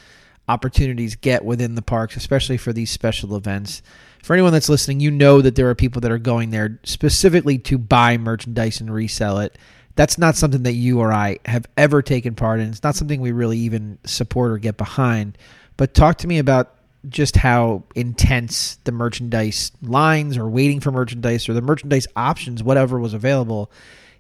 opportunities 0.48 1.16
get 1.16 1.44
within 1.44 1.74
the 1.74 1.82
parks, 1.82 2.16
especially 2.16 2.56
for 2.56 2.72
these 2.72 2.90
special 2.90 3.36
events. 3.36 3.82
For 4.22 4.32
anyone 4.32 4.52
that's 4.52 4.68
listening, 4.68 5.00
you 5.00 5.10
know 5.10 5.40
that 5.40 5.54
there 5.54 5.68
are 5.70 5.74
people 5.74 6.00
that 6.00 6.10
are 6.10 6.18
going 6.18 6.50
there 6.50 6.80
specifically 6.84 7.58
to 7.58 7.78
buy 7.78 8.18
merchandise 8.18 8.80
and 8.80 8.92
resell 8.92 9.38
it. 9.38 9.56
That's 9.94 10.18
not 10.18 10.36
something 10.36 10.64
that 10.64 10.72
you 10.72 11.00
or 11.00 11.12
I 11.12 11.38
have 11.46 11.66
ever 11.76 12.02
taken 12.02 12.34
part 12.34 12.60
in. 12.60 12.68
It's 12.68 12.82
not 12.82 12.96
something 12.96 13.20
we 13.20 13.32
really 13.32 13.58
even 13.58 13.98
support 14.04 14.50
or 14.52 14.58
get 14.58 14.76
behind. 14.76 15.38
But 15.76 15.94
talk 15.94 16.18
to 16.18 16.26
me 16.26 16.38
about 16.38 16.74
just 17.08 17.36
how 17.36 17.84
intense 17.94 18.76
the 18.84 18.92
merchandise 18.92 19.72
lines 19.82 20.36
or 20.36 20.48
waiting 20.48 20.80
for 20.80 20.90
merchandise 20.90 21.48
or 21.48 21.54
the 21.54 21.62
merchandise 21.62 22.06
options, 22.16 22.62
whatever 22.62 22.98
was 22.98 23.14
available. 23.14 23.70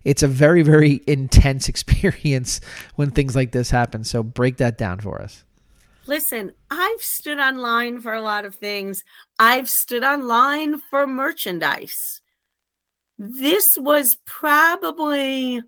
It's 0.04 0.22
a 0.22 0.28
very, 0.28 0.62
very 0.62 1.02
intense 1.06 1.68
experience 1.68 2.60
when 2.94 3.10
things 3.10 3.34
like 3.34 3.52
this 3.52 3.70
happen. 3.70 4.04
So 4.04 4.22
break 4.22 4.58
that 4.58 4.78
down 4.78 5.00
for 5.00 5.20
us. 5.20 5.44
Listen, 6.06 6.52
I've 6.70 7.02
stood 7.02 7.38
online 7.38 8.00
for 8.00 8.14
a 8.14 8.22
lot 8.22 8.44
of 8.44 8.54
things. 8.54 9.04
I've 9.38 9.68
stood 9.68 10.04
online 10.04 10.80
for 10.90 11.06
merchandise. 11.06 12.20
This 13.18 13.76
was 13.76 14.16
probably 14.24 15.62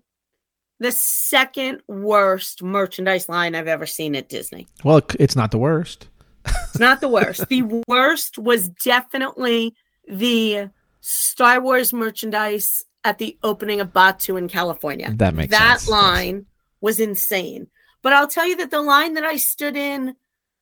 the 0.79 0.91
second 0.91 1.81
worst 1.87 2.63
merchandise 2.63 3.27
line 3.27 3.55
I've 3.55 3.67
ever 3.67 3.85
seen 3.85 4.15
at 4.15 4.29
Disney. 4.29 4.67
Well, 4.83 5.01
it's 5.19 5.35
not 5.35 5.51
the 5.51 5.57
worst. 5.57 6.07
it's 6.45 6.79
not 6.79 7.01
the 7.01 7.09
worst. 7.09 7.47
The 7.49 7.63
worst 7.87 8.37
was 8.37 8.69
definitely 8.69 9.75
the 10.07 10.69
Star 11.01 11.59
Wars 11.61 11.91
merchandise 11.91 12.85
at 13.03 13.17
the 13.17 13.37
opening 13.43 13.81
of 13.81 13.91
Batuu 13.93 14.37
in 14.37 14.47
California. 14.47 15.13
That 15.15 15.33
makes 15.33 15.51
that 15.51 15.79
sense. 15.79 15.89
line 15.89 16.45
was 16.81 16.99
insane. 16.99 17.67
But 18.01 18.13
I'll 18.13 18.27
tell 18.27 18.47
you 18.47 18.55
that 18.57 18.71
the 18.71 18.81
line 18.81 19.15
that 19.15 19.25
I 19.25 19.35
stood 19.35 19.75
in 19.75 20.15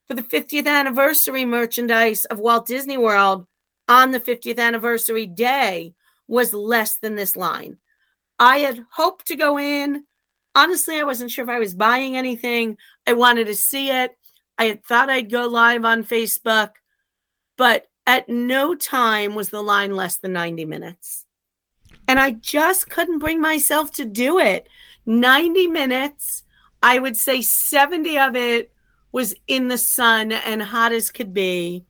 for 0.08 0.16
the 0.16 0.24
50th 0.24 0.68
anniversary 0.68 1.46
merchandise 1.46 2.26
of 2.26 2.40
Walt 2.40 2.66
Disney 2.66 2.98
World 2.98 3.46
on 3.88 4.12
the 4.12 4.20
50th 4.20 4.60
anniversary 4.60 5.26
day 5.26 5.94
was 6.28 6.54
less 6.54 6.98
than 6.98 7.16
this 7.16 7.36
line. 7.36 7.78
I 8.40 8.60
had 8.60 8.86
hoped 8.92 9.28
to 9.28 9.36
go 9.36 9.58
in. 9.60 10.06
Honestly, 10.56 11.00
I 11.00 11.04
wasn't 11.04 11.32
sure 11.32 11.44
if 11.44 11.50
I 11.50 11.60
was 11.60 11.76
buying 11.76 12.16
anything. 12.16 12.78
I 13.06 13.14
wanted 13.14 13.48
to 13.48 13.56
see 13.56 13.90
it. 13.90 14.18
I 14.58 14.66
had 14.66 14.84
thought 14.84 15.10
I'd 15.10 15.32
go 15.32 15.48
live 15.48 15.86
on 15.86 16.04
Facebook, 16.04 16.72
but 17.58 17.88
at 18.06 18.30
no 18.30 18.76
time 18.76 19.36
was 19.36 19.50
the 19.50 19.62
line 19.62 19.96
less 19.96 20.18
than 20.18 20.34
90 20.34 20.66
minutes. 20.66 21.26
And 22.08 22.20
I 22.20 22.32
just 22.32 22.90
couldn't 22.90 23.20
bring 23.20 23.42
myself 23.42 23.92
to 23.94 24.06
do 24.06 24.40
it. 24.40 24.68
90 25.06 25.68
minutes, 25.68 26.44
I 26.82 27.00
would 27.00 27.18
say 27.18 27.42
70 27.42 28.18
of 28.18 28.36
it 28.36 28.72
was 29.18 29.34
in 29.48 29.68
the 29.68 29.80
sun 29.80 30.32
and 30.32 30.62
hot 30.62 30.92
as 30.92 31.10
could 31.10 31.34
be. 31.34 31.84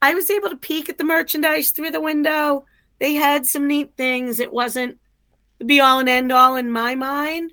I 0.00 0.14
was 0.14 0.30
able 0.30 0.48
to 0.48 0.56
peek 0.56 0.88
at 0.88 0.96
the 0.96 1.04
merchandise 1.04 1.70
through 1.70 1.90
the 1.90 2.00
window. 2.00 2.64
They 2.98 3.12
had 3.12 3.44
some 3.44 3.66
neat 3.66 3.92
things. 3.98 4.40
It 4.40 4.54
wasn't 4.54 4.96
the 5.58 5.66
be 5.66 5.80
all 5.80 5.98
and 5.98 6.08
end 6.08 6.32
all 6.32 6.56
in 6.56 6.72
my 6.72 6.94
mind. 6.94 7.52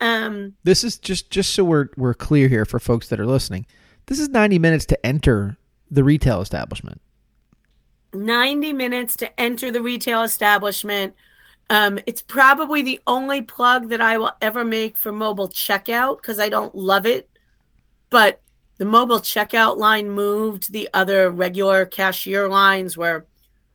Um, 0.00 0.54
this 0.64 0.82
is 0.82 0.96
just 0.96 1.30
just 1.30 1.52
so 1.52 1.62
we're 1.62 1.88
we're 1.98 2.14
clear 2.14 2.48
here 2.48 2.64
for 2.64 2.80
folks 2.80 3.08
that 3.08 3.20
are 3.20 3.26
listening. 3.26 3.66
This 4.06 4.18
is 4.18 4.30
90 4.30 4.58
minutes 4.58 4.86
to 4.86 5.06
enter 5.06 5.58
the 5.90 6.02
retail 6.02 6.40
establishment. 6.40 7.02
90 8.14 8.72
minutes 8.72 9.14
to 9.16 9.38
enter 9.38 9.70
the 9.70 9.82
retail 9.82 10.22
establishment. 10.22 11.14
Um, 11.68 11.98
it's 12.06 12.22
probably 12.22 12.80
the 12.80 12.98
only 13.06 13.42
plug 13.42 13.90
that 13.90 14.00
I 14.00 14.16
will 14.16 14.32
ever 14.40 14.64
make 14.64 14.96
for 14.96 15.12
mobile 15.12 15.50
checkout 15.50 16.22
because 16.22 16.40
I 16.40 16.48
don't 16.48 16.74
love 16.74 17.04
it. 17.04 17.28
But 18.10 18.40
the 18.78 18.84
mobile 18.84 19.20
checkout 19.20 19.76
line 19.76 20.10
moved. 20.10 20.72
The 20.72 20.88
other 20.94 21.30
regular 21.30 21.84
cashier 21.84 22.48
lines 22.48 22.96
were 22.96 23.26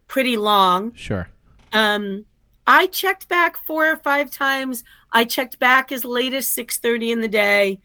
pretty 0.08 0.38
long. 0.38 0.94
Sure. 0.94 1.28
Um, 1.72 2.26
I 2.66 2.88
checked 2.88 3.28
back 3.28 3.58
four 3.66 3.90
or 3.92 3.98
five 3.98 4.32
times. 4.32 4.84
I 5.12 5.26
checked 5.26 5.60
back 5.60 5.92
as 5.92 6.06
late 6.06 6.34
as 6.34 6.48
six 6.48 6.78
thirty 6.78 7.12
in 7.12 7.22
the 7.22 7.28
day, 7.28 7.80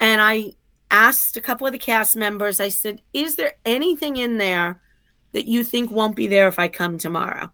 and 0.00 0.20
I 0.20 0.52
asked 0.90 1.36
a 1.36 1.42
couple 1.42 1.66
of 1.66 1.72
the 1.72 1.78
cast 1.78 2.16
members. 2.16 2.60
I 2.60 2.70
said, 2.70 3.02
"Is 3.12 3.36
there 3.36 3.54
anything 3.64 4.16
in 4.16 4.38
there 4.38 4.80
that 5.32 5.46
you 5.46 5.62
think 5.62 5.90
won't 5.90 6.16
be 6.16 6.26
there 6.26 6.48
if 6.48 6.58
I 6.58 6.68
come 6.68 6.96
tomorrow?" 6.96 7.52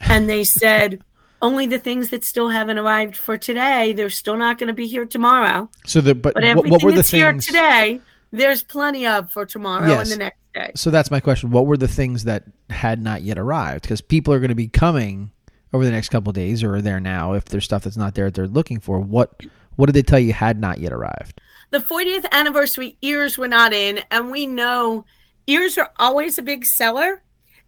And 0.00 0.28
they 0.28 0.44
said, 0.60 1.02
"Only 1.44 1.66
the 1.66 1.78
things 1.78 2.10
that 2.10 2.24
still 2.24 2.48
haven't 2.48 2.78
arrived 2.78 3.16
for 3.16 3.36
today. 3.38 3.92
They're 3.92 4.10
still 4.10 4.36
not 4.36 4.58
going 4.58 4.68
to 4.68 4.74
be 4.74 4.86
here 4.86 5.04
tomorrow." 5.04 5.68
So 5.86 6.00
the 6.00 6.14
but, 6.14 6.34
But 6.34 6.56
what, 6.56 6.66
what 6.68 6.82
were 6.82 6.90
the 6.90 6.96
that's 6.96 7.10
here 7.10 7.32
today, 7.32 8.00
there's 8.32 8.62
plenty 8.62 9.06
of 9.06 9.30
for 9.30 9.46
tomorrow 9.46 9.88
Yes. 9.88 10.10
and 10.10 10.20
the 10.20 10.24
next 10.24 10.38
day. 10.54 10.72
So 10.74 10.90
that's 10.90 11.10
my 11.10 11.20
question. 11.20 11.50
What 11.50 11.66
were 11.66 11.76
the 11.76 11.88
things 11.88 12.24
that 12.24 12.44
had 12.70 13.02
not 13.02 13.22
yet 13.22 13.38
arrived? 13.38 13.82
Because 13.82 14.00
people 14.00 14.34
are 14.34 14.40
going 14.40 14.48
to 14.48 14.54
be 14.54 14.68
coming 14.68 15.30
over 15.72 15.84
the 15.84 15.90
next 15.90 16.08
couple 16.08 16.30
of 16.30 16.34
days 16.34 16.62
or 16.62 16.76
are 16.76 16.82
there 16.82 17.00
now. 17.00 17.32
If 17.34 17.46
there's 17.46 17.64
stuff 17.64 17.84
that's 17.84 17.96
not 17.96 18.14
there 18.14 18.26
that 18.26 18.34
they're 18.34 18.48
looking 18.48 18.80
for, 18.80 18.98
what 19.00 19.40
what 19.76 19.86
did 19.86 19.94
they 19.94 20.02
tell 20.02 20.18
you 20.20 20.32
had 20.32 20.60
not 20.60 20.78
yet 20.78 20.92
arrived? 20.92 21.40
the 21.70 21.80
40th 21.80 22.24
anniversary 22.30 22.96
ears 23.02 23.36
were 23.36 23.48
not 23.48 23.72
in 23.72 23.98
and 24.12 24.30
we 24.30 24.46
know 24.46 25.04
ears 25.48 25.76
are 25.76 25.90
always 25.98 26.38
a 26.38 26.42
big 26.42 26.64
seller 26.64 27.20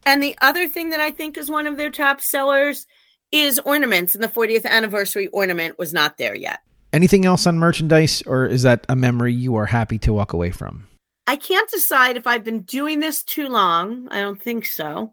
and 0.04 0.22
the 0.22 0.36
other 0.40 0.68
thing 0.68 0.90
that 0.90 1.00
i 1.00 1.10
think 1.10 1.36
is 1.36 1.50
one 1.50 1.66
of 1.66 1.76
their 1.76 1.90
top 1.90 2.20
sellers 2.20 2.86
is 3.32 3.58
ornaments 3.60 4.14
and 4.14 4.22
the 4.22 4.28
40th 4.28 4.64
anniversary 4.64 5.26
ornament 5.28 5.78
was 5.78 5.92
not 5.92 6.16
there 6.16 6.34
yet. 6.34 6.60
Anything 6.92 7.26
else 7.26 7.46
on 7.46 7.58
merchandise, 7.58 8.22
or 8.26 8.46
is 8.46 8.62
that 8.62 8.86
a 8.88 8.96
memory 8.96 9.32
you 9.32 9.56
are 9.56 9.66
happy 9.66 9.98
to 9.98 10.12
walk 10.12 10.32
away 10.32 10.50
from? 10.50 10.86
i 11.28 11.34
can't 11.34 11.68
decide 11.70 12.16
if 12.16 12.26
i've 12.26 12.44
been 12.44 12.62
doing 12.62 13.00
this 13.00 13.22
too 13.22 13.48
long. 13.48 14.08
I 14.10 14.20
don't 14.20 14.40
think 14.40 14.64
so. 14.64 15.12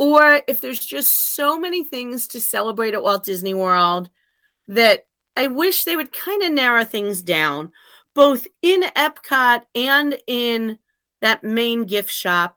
Or 0.00 0.42
if 0.46 0.60
there's 0.60 0.84
just 0.84 1.34
so 1.34 1.58
many 1.58 1.82
things 1.84 2.28
to 2.28 2.40
celebrate 2.40 2.94
at 2.94 3.02
walt 3.02 3.24
disney 3.24 3.54
world 3.54 4.10
that 4.66 5.06
i 5.36 5.46
wish 5.46 5.84
they 5.84 5.96
would 5.96 6.12
kind 6.12 6.42
of 6.42 6.52
narrow 6.52 6.84
things 6.84 7.22
down 7.22 7.72
both 8.14 8.48
in 8.62 8.82
epcot 8.96 9.62
and 9.76 10.18
in 10.26 10.76
that 11.20 11.44
main 11.44 11.84
gift 11.84 12.10
shop. 12.10 12.56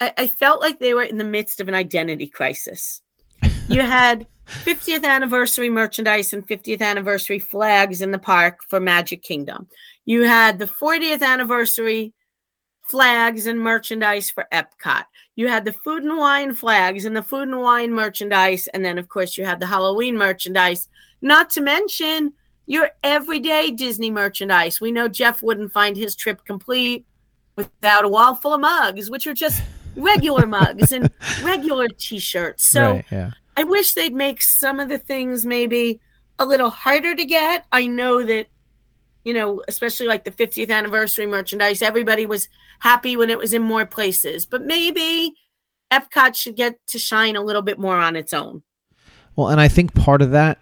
I, 0.00 0.12
I 0.16 0.26
felt 0.26 0.62
like 0.62 0.78
they 0.78 0.94
were 0.94 1.02
in 1.02 1.18
the 1.18 1.24
midst 1.24 1.60
of 1.60 1.68
an 1.68 1.74
identity 1.74 2.26
crisis 2.26 3.02
you 3.68 3.80
had 3.80 4.26
50th 4.46 5.04
anniversary 5.04 5.70
merchandise 5.70 6.32
and 6.32 6.46
50th 6.46 6.82
anniversary 6.82 7.38
flags 7.38 8.02
in 8.02 8.10
the 8.10 8.18
park 8.18 8.60
for 8.68 8.80
magic 8.80 9.22
kingdom 9.22 9.68
you 10.04 10.22
had 10.22 10.58
the 10.58 10.66
40th 10.66 11.22
anniversary 11.22 12.12
flags 12.82 13.46
and 13.46 13.60
merchandise 13.60 14.30
for 14.30 14.46
Epcot. 14.52 15.04
You 15.36 15.48
had 15.48 15.64
the 15.64 15.72
food 15.72 16.02
and 16.02 16.16
wine 16.16 16.54
flags 16.54 17.04
and 17.04 17.16
the 17.16 17.22
food 17.22 17.48
and 17.48 17.60
wine 17.60 17.92
merchandise. 17.92 18.66
And 18.68 18.84
then, 18.84 18.98
of 18.98 19.08
course, 19.08 19.38
you 19.38 19.44
had 19.44 19.60
the 19.60 19.66
Halloween 19.66 20.16
merchandise, 20.16 20.88
not 21.20 21.50
to 21.50 21.60
mention 21.60 22.32
your 22.66 22.90
everyday 23.02 23.70
Disney 23.70 24.10
merchandise. 24.10 24.80
We 24.80 24.92
know 24.92 25.08
Jeff 25.08 25.42
wouldn't 25.42 25.72
find 25.72 25.96
his 25.96 26.16
trip 26.16 26.44
complete 26.44 27.06
without 27.56 28.04
a 28.04 28.08
wall 28.08 28.34
full 28.34 28.54
of 28.54 28.60
mugs, 28.60 29.10
which 29.10 29.26
are 29.26 29.34
just 29.34 29.62
regular 29.96 30.46
mugs 30.46 30.92
and 30.92 31.10
regular 31.42 31.88
t 31.88 32.18
shirts. 32.18 32.68
So 32.68 32.92
right, 32.92 33.04
yeah. 33.10 33.30
I 33.56 33.64
wish 33.64 33.94
they'd 33.94 34.14
make 34.14 34.42
some 34.42 34.80
of 34.80 34.88
the 34.88 34.98
things 34.98 35.44
maybe 35.44 36.00
a 36.38 36.46
little 36.46 36.70
harder 36.70 37.14
to 37.14 37.24
get. 37.24 37.66
I 37.70 37.86
know 37.86 38.22
that, 38.24 38.46
you 39.24 39.34
know, 39.34 39.62
especially 39.68 40.06
like 40.06 40.24
the 40.24 40.30
50th 40.30 40.70
anniversary 40.70 41.26
merchandise, 41.26 41.82
everybody 41.82 42.26
was 42.26 42.48
happy 42.80 43.16
when 43.16 43.30
it 43.30 43.38
was 43.38 43.52
in 43.52 43.62
more 43.62 43.86
places, 43.86 44.46
but 44.46 44.62
maybe 44.62 45.34
Epcot 45.92 46.34
should 46.34 46.56
get 46.56 46.78
to 46.88 46.98
shine 46.98 47.36
a 47.36 47.42
little 47.42 47.62
bit 47.62 47.78
more 47.78 47.98
on 47.98 48.16
its 48.16 48.32
own. 48.32 48.62
Well, 49.36 49.48
and 49.48 49.60
I 49.60 49.68
think 49.68 49.94
part 49.94 50.22
of 50.22 50.32
that 50.32 50.58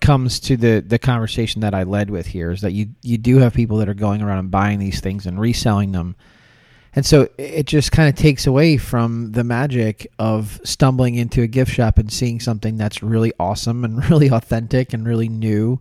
comes 0.00 0.40
to 0.40 0.56
the 0.56 0.84
the 0.84 0.98
conversation 0.98 1.60
that 1.60 1.74
I 1.74 1.84
led 1.84 2.10
with 2.10 2.26
here 2.26 2.50
is 2.50 2.62
that 2.62 2.72
you 2.72 2.88
you 3.02 3.16
do 3.16 3.38
have 3.38 3.54
people 3.54 3.76
that 3.78 3.88
are 3.88 3.94
going 3.94 4.22
around 4.22 4.38
and 4.38 4.50
buying 4.50 4.78
these 4.78 5.00
things 5.00 5.26
and 5.26 5.40
reselling 5.40 5.92
them. 5.92 6.16
And 6.94 7.04
so 7.04 7.28
it 7.36 7.66
just 7.66 7.92
kind 7.92 8.08
of 8.08 8.14
takes 8.14 8.46
away 8.46 8.76
from 8.76 9.32
the 9.32 9.44
magic 9.44 10.10
of 10.18 10.60
stumbling 10.64 11.14
into 11.16 11.42
a 11.42 11.46
gift 11.46 11.72
shop 11.72 11.98
and 11.98 12.12
seeing 12.12 12.40
something 12.40 12.76
that's 12.76 13.02
really 13.02 13.32
awesome 13.38 13.84
and 13.84 14.04
really 14.10 14.30
authentic 14.30 14.92
and 14.92 15.06
really 15.06 15.28
new. 15.28 15.80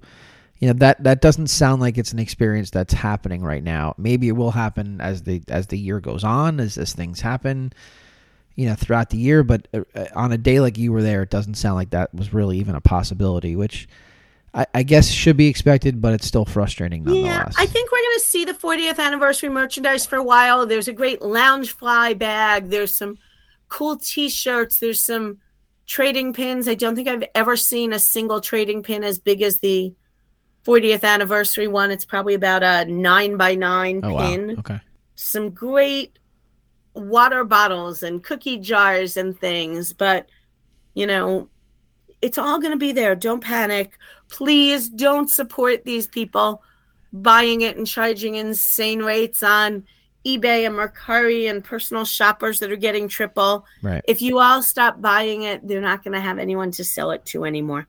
You 0.60 0.70
know 0.70 0.74
that 0.74 1.04
that 1.04 1.22
doesn't 1.22 1.48
sound 1.48 1.82
like 1.82 2.00
it's 2.00 2.14
an 2.14 2.20
experience 2.20 2.72
that's 2.72 2.94
happening 2.94 3.44
right 3.44 3.64
now. 3.64 3.94
Maybe 3.98 4.28
it 4.28 4.32
will 4.32 4.52
happen 4.52 5.00
as 5.00 5.22
the 5.22 5.44
as 5.48 5.68
the 5.68 5.78
year 5.78 6.00
goes 6.00 6.24
on, 6.24 6.60
as 6.60 6.80
as 6.80 6.94
things 6.94 7.22
happen, 7.22 7.74
you 8.56 8.66
know, 8.66 8.74
throughout 8.74 9.12
the 9.12 9.20
year. 9.20 9.44
But 9.44 9.68
uh, 9.72 9.82
uh, 9.94 10.06
on 10.16 10.32
a 10.32 10.38
day 10.38 10.60
like 10.60 10.80
you 10.80 10.92
were 10.92 11.04
there, 11.04 11.22
it 11.22 11.30
doesn't 11.30 11.56
sound 11.56 11.76
like 11.76 11.92
that 11.92 12.14
was 12.14 12.34
really 12.34 12.58
even 12.58 12.74
a 12.74 12.82
possibility. 12.82 13.56
Which 13.56 13.88
I, 14.58 14.66
I 14.74 14.84
guess 14.84 15.10
should 15.10 15.38
be 15.38 15.48
expected, 15.48 16.02
but 16.02 16.14
it's 16.14 16.26
still 16.26 16.46
frustrating 16.46 17.08
Yeah. 17.08 17.48
I 17.58 17.66
think 17.68 17.92
we're 17.92 18.02
going 18.02 18.18
to 18.18 18.26
see 18.26 18.44
the 18.44 18.54
40th 18.54 18.98
anniversary 18.98 19.50
merchandise 19.50 20.06
for 20.06 20.16
a 20.16 20.24
while. 20.24 20.66
There's 20.66 20.88
a 20.88 20.94
great 20.94 21.20
Loungefly 21.20 22.18
bag. 22.18 22.70
There's 22.70 22.94
some 22.94 23.20
cool 23.70 23.98
T-shirts. 23.98 24.80
There's 24.80 25.02
some 25.02 25.38
trading 25.86 26.34
pins. 26.34 26.68
I 26.68 26.74
don't 26.74 26.96
think 26.96 27.08
I've 27.08 27.26
ever 27.36 27.56
seen 27.56 27.94
a 27.94 28.00
single 28.00 28.42
trading 28.42 28.82
pin 28.82 29.04
as 29.04 29.20
big 29.20 29.44
as 29.44 29.60
the 29.60 29.94
40th 30.66 31.04
anniversary 31.04 31.68
one. 31.68 31.92
It's 31.92 32.06
probably 32.06 32.34
about 32.34 32.64
a 32.64 32.86
nine 32.86 33.38
by 33.38 33.54
nine 33.54 34.02
oh 34.04 34.14
wow. 34.14 34.30
pin. 34.30 34.56
Okay. 34.60 34.80
Some 35.14 35.52
great 35.52 36.18
water 36.96 37.44
bottles 37.44 38.02
and 38.02 38.24
cookie 38.24 38.58
jars 38.58 39.18
and 39.18 39.40
things. 39.40 39.94
But 39.94 40.30
you 40.96 41.06
know, 41.06 41.48
it's 42.22 42.38
all 42.38 42.60
going 42.60 42.74
to 42.74 42.78
be 42.78 42.92
there. 42.92 43.16
Don't 43.16 43.44
panic. 43.44 43.98
Please 44.30 44.90
don't 44.90 45.30
support 45.30 45.86
these 45.86 46.08
people 46.08 46.62
buying 47.14 47.62
it 47.62 47.78
and 47.78 47.88
charging 47.88 48.36
insane 48.36 49.00
rates 49.00 49.42
on 49.44 49.84
eBay 50.26 50.68
and 50.68 50.76
Mercari 50.76 51.50
and 51.50 51.64
personal 51.64 52.04
shoppers 52.04 52.60
that 52.60 52.72
are 52.72 52.76
getting 52.76 53.08
triple. 53.08 53.66
Right. 53.82 54.04
If 54.08 54.22
you 54.22 54.40
all 54.40 54.62
stop 54.62 55.02
buying 55.02 55.44
it, 55.44 55.66
they're 55.66 55.82
not 55.82 56.04
going 56.04 56.14
to 56.14 56.20
have 56.20 56.38
anyone 56.38 56.72
to 56.72 56.84
sell 56.84 57.12
it 57.12 57.26
to 57.28 57.46
anymore. 57.46 57.88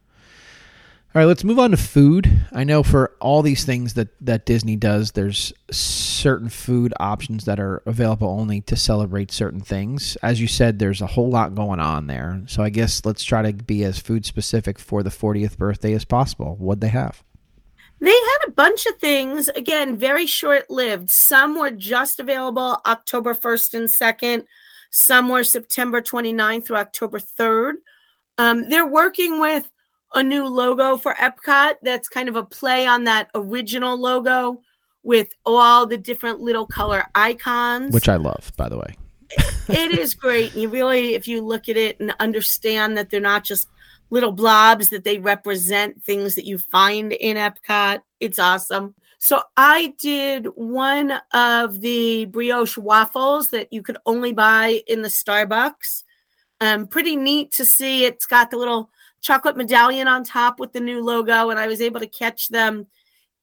All 1.14 1.20
right, 1.20 1.24
let's 1.24 1.42
move 1.42 1.58
on 1.58 1.70
to 1.70 1.78
food. 1.78 2.46
I 2.52 2.64
know 2.64 2.82
for 2.82 3.16
all 3.18 3.40
these 3.40 3.64
things 3.64 3.94
that, 3.94 4.08
that 4.20 4.44
Disney 4.44 4.76
does, 4.76 5.12
there's 5.12 5.54
certain 5.70 6.50
food 6.50 6.92
options 7.00 7.46
that 7.46 7.58
are 7.58 7.82
available 7.86 8.28
only 8.28 8.60
to 8.62 8.76
celebrate 8.76 9.32
certain 9.32 9.60
things. 9.60 10.18
As 10.22 10.38
you 10.38 10.46
said, 10.46 10.78
there's 10.78 11.00
a 11.00 11.06
whole 11.06 11.30
lot 11.30 11.54
going 11.54 11.80
on 11.80 12.08
there. 12.08 12.42
So 12.46 12.62
I 12.62 12.68
guess 12.68 13.06
let's 13.06 13.24
try 13.24 13.40
to 13.40 13.54
be 13.54 13.84
as 13.84 13.98
food 13.98 14.26
specific 14.26 14.78
for 14.78 15.02
the 15.02 15.08
40th 15.08 15.56
birthday 15.56 15.94
as 15.94 16.04
possible. 16.04 16.56
What'd 16.56 16.82
they 16.82 16.88
have? 16.88 17.24
They 18.00 18.10
had 18.10 18.38
a 18.46 18.52
bunch 18.52 18.84
of 18.84 18.96
things, 18.96 19.48
again, 19.48 19.96
very 19.96 20.26
short 20.26 20.68
lived. 20.68 21.10
Some 21.10 21.58
were 21.58 21.70
just 21.70 22.20
available 22.20 22.82
October 22.84 23.32
1st 23.32 23.74
and 23.74 23.88
2nd, 23.88 24.44
some 24.90 25.30
were 25.30 25.42
September 25.42 26.00
29th 26.02 26.66
through 26.66 26.76
October 26.76 27.18
3rd. 27.18 27.74
Um, 28.36 28.68
they're 28.68 28.86
working 28.86 29.40
with 29.40 29.70
a 30.14 30.22
new 30.22 30.46
logo 30.46 30.96
for 30.96 31.14
Epcot 31.14 31.74
that's 31.82 32.08
kind 32.08 32.28
of 32.28 32.36
a 32.36 32.44
play 32.44 32.86
on 32.86 33.04
that 33.04 33.28
original 33.34 33.98
logo 33.98 34.60
with 35.02 35.28
all 35.46 35.86
the 35.86 35.98
different 35.98 36.40
little 36.40 36.66
color 36.66 37.04
icons. 37.14 37.92
Which 37.92 38.08
I 38.08 38.16
love, 38.16 38.52
by 38.56 38.68
the 38.68 38.78
way. 38.78 38.96
it 39.68 39.98
is 39.98 40.14
great. 40.14 40.54
You 40.54 40.68
really, 40.68 41.14
if 41.14 41.28
you 41.28 41.42
look 41.42 41.68
at 41.68 41.76
it 41.76 42.00
and 42.00 42.14
understand 42.20 42.96
that 42.96 43.10
they're 43.10 43.20
not 43.20 43.44
just 43.44 43.68
little 44.10 44.32
blobs, 44.32 44.88
that 44.88 45.04
they 45.04 45.18
represent 45.18 46.02
things 46.02 46.34
that 46.34 46.46
you 46.46 46.58
find 46.58 47.12
in 47.12 47.36
Epcot, 47.36 48.00
it's 48.20 48.38
awesome. 48.38 48.94
So 49.18 49.42
I 49.56 49.94
did 49.98 50.46
one 50.54 51.20
of 51.34 51.80
the 51.80 52.26
brioche 52.26 52.78
waffles 52.78 53.50
that 53.50 53.72
you 53.72 53.82
could 53.82 53.98
only 54.06 54.32
buy 54.32 54.82
in 54.86 55.02
the 55.02 55.08
Starbucks. 55.08 56.04
Um, 56.60 56.86
pretty 56.86 57.16
neat 57.16 57.52
to 57.52 57.64
see. 57.64 58.04
It's 58.04 58.26
got 58.26 58.50
the 58.50 58.56
little 58.56 58.90
chocolate 59.20 59.56
medallion 59.56 60.08
on 60.08 60.24
top 60.24 60.60
with 60.60 60.72
the 60.72 60.80
new 60.80 61.02
logo, 61.02 61.50
and 61.50 61.58
I 61.58 61.66
was 61.66 61.80
able 61.80 62.00
to 62.00 62.06
catch 62.06 62.48
them 62.48 62.86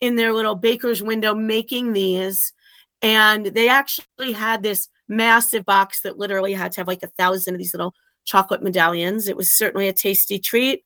in 0.02 0.16
their 0.16 0.34
little 0.34 0.56
baker's 0.56 1.02
window 1.02 1.34
making 1.34 1.94
these. 1.94 2.54
And 3.02 3.48
they 3.48 3.70
actually 3.70 4.32
had 4.34 4.64
this 4.64 4.90
massive 5.08 5.66
box 5.66 6.02
that 6.02 6.18
literally 6.18 6.54
had 6.54 6.72
to 6.74 6.82
have 6.82 6.88
like 6.88 7.04
a 7.04 7.08
thousand 7.08 7.56
of 7.56 7.60
these 7.60 7.74
little 7.74 7.94
chocolate 8.24 8.64
medallions. 8.64 9.28
It 9.28 9.38
was 9.38 9.52
certainly 9.52 9.88
a 9.88 9.94
tasty 9.94 10.40
treat. 10.40 10.84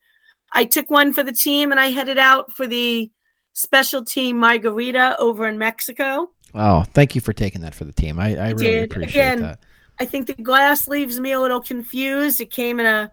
I 0.52 0.64
took 0.64 0.90
one 0.90 1.12
for 1.12 1.22
the 1.22 1.32
team 1.32 1.70
and 1.70 1.80
I 1.80 1.86
headed 1.86 2.18
out 2.18 2.52
for 2.52 2.66
the 2.66 3.10
specialty 3.52 4.32
margarita 4.32 5.16
over 5.18 5.46
in 5.46 5.58
Mexico. 5.58 6.30
Oh, 6.54 6.82
thank 6.82 7.14
you 7.14 7.20
for 7.20 7.32
taking 7.32 7.60
that 7.62 7.74
for 7.74 7.84
the 7.84 7.92
team. 7.92 8.18
I, 8.18 8.36
I 8.36 8.50
really 8.50 8.64
did. 8.64 8.90
appreciate 8.90 9.10
Again, 9.10 9.42
that. 9.42 9.60
I 10.00 10.04
think 10.04 10.26
the 10.26 10.34
glass 10.34 10.88
leaves 10.88 11.20
me 11.20 11.32
a 11.32 11.40
little 11.40 11.60
confused. 11.60 12.40
It 12.40 12.50
came 12.50 12.80
in 12.80 12.86
a 12.86 13.10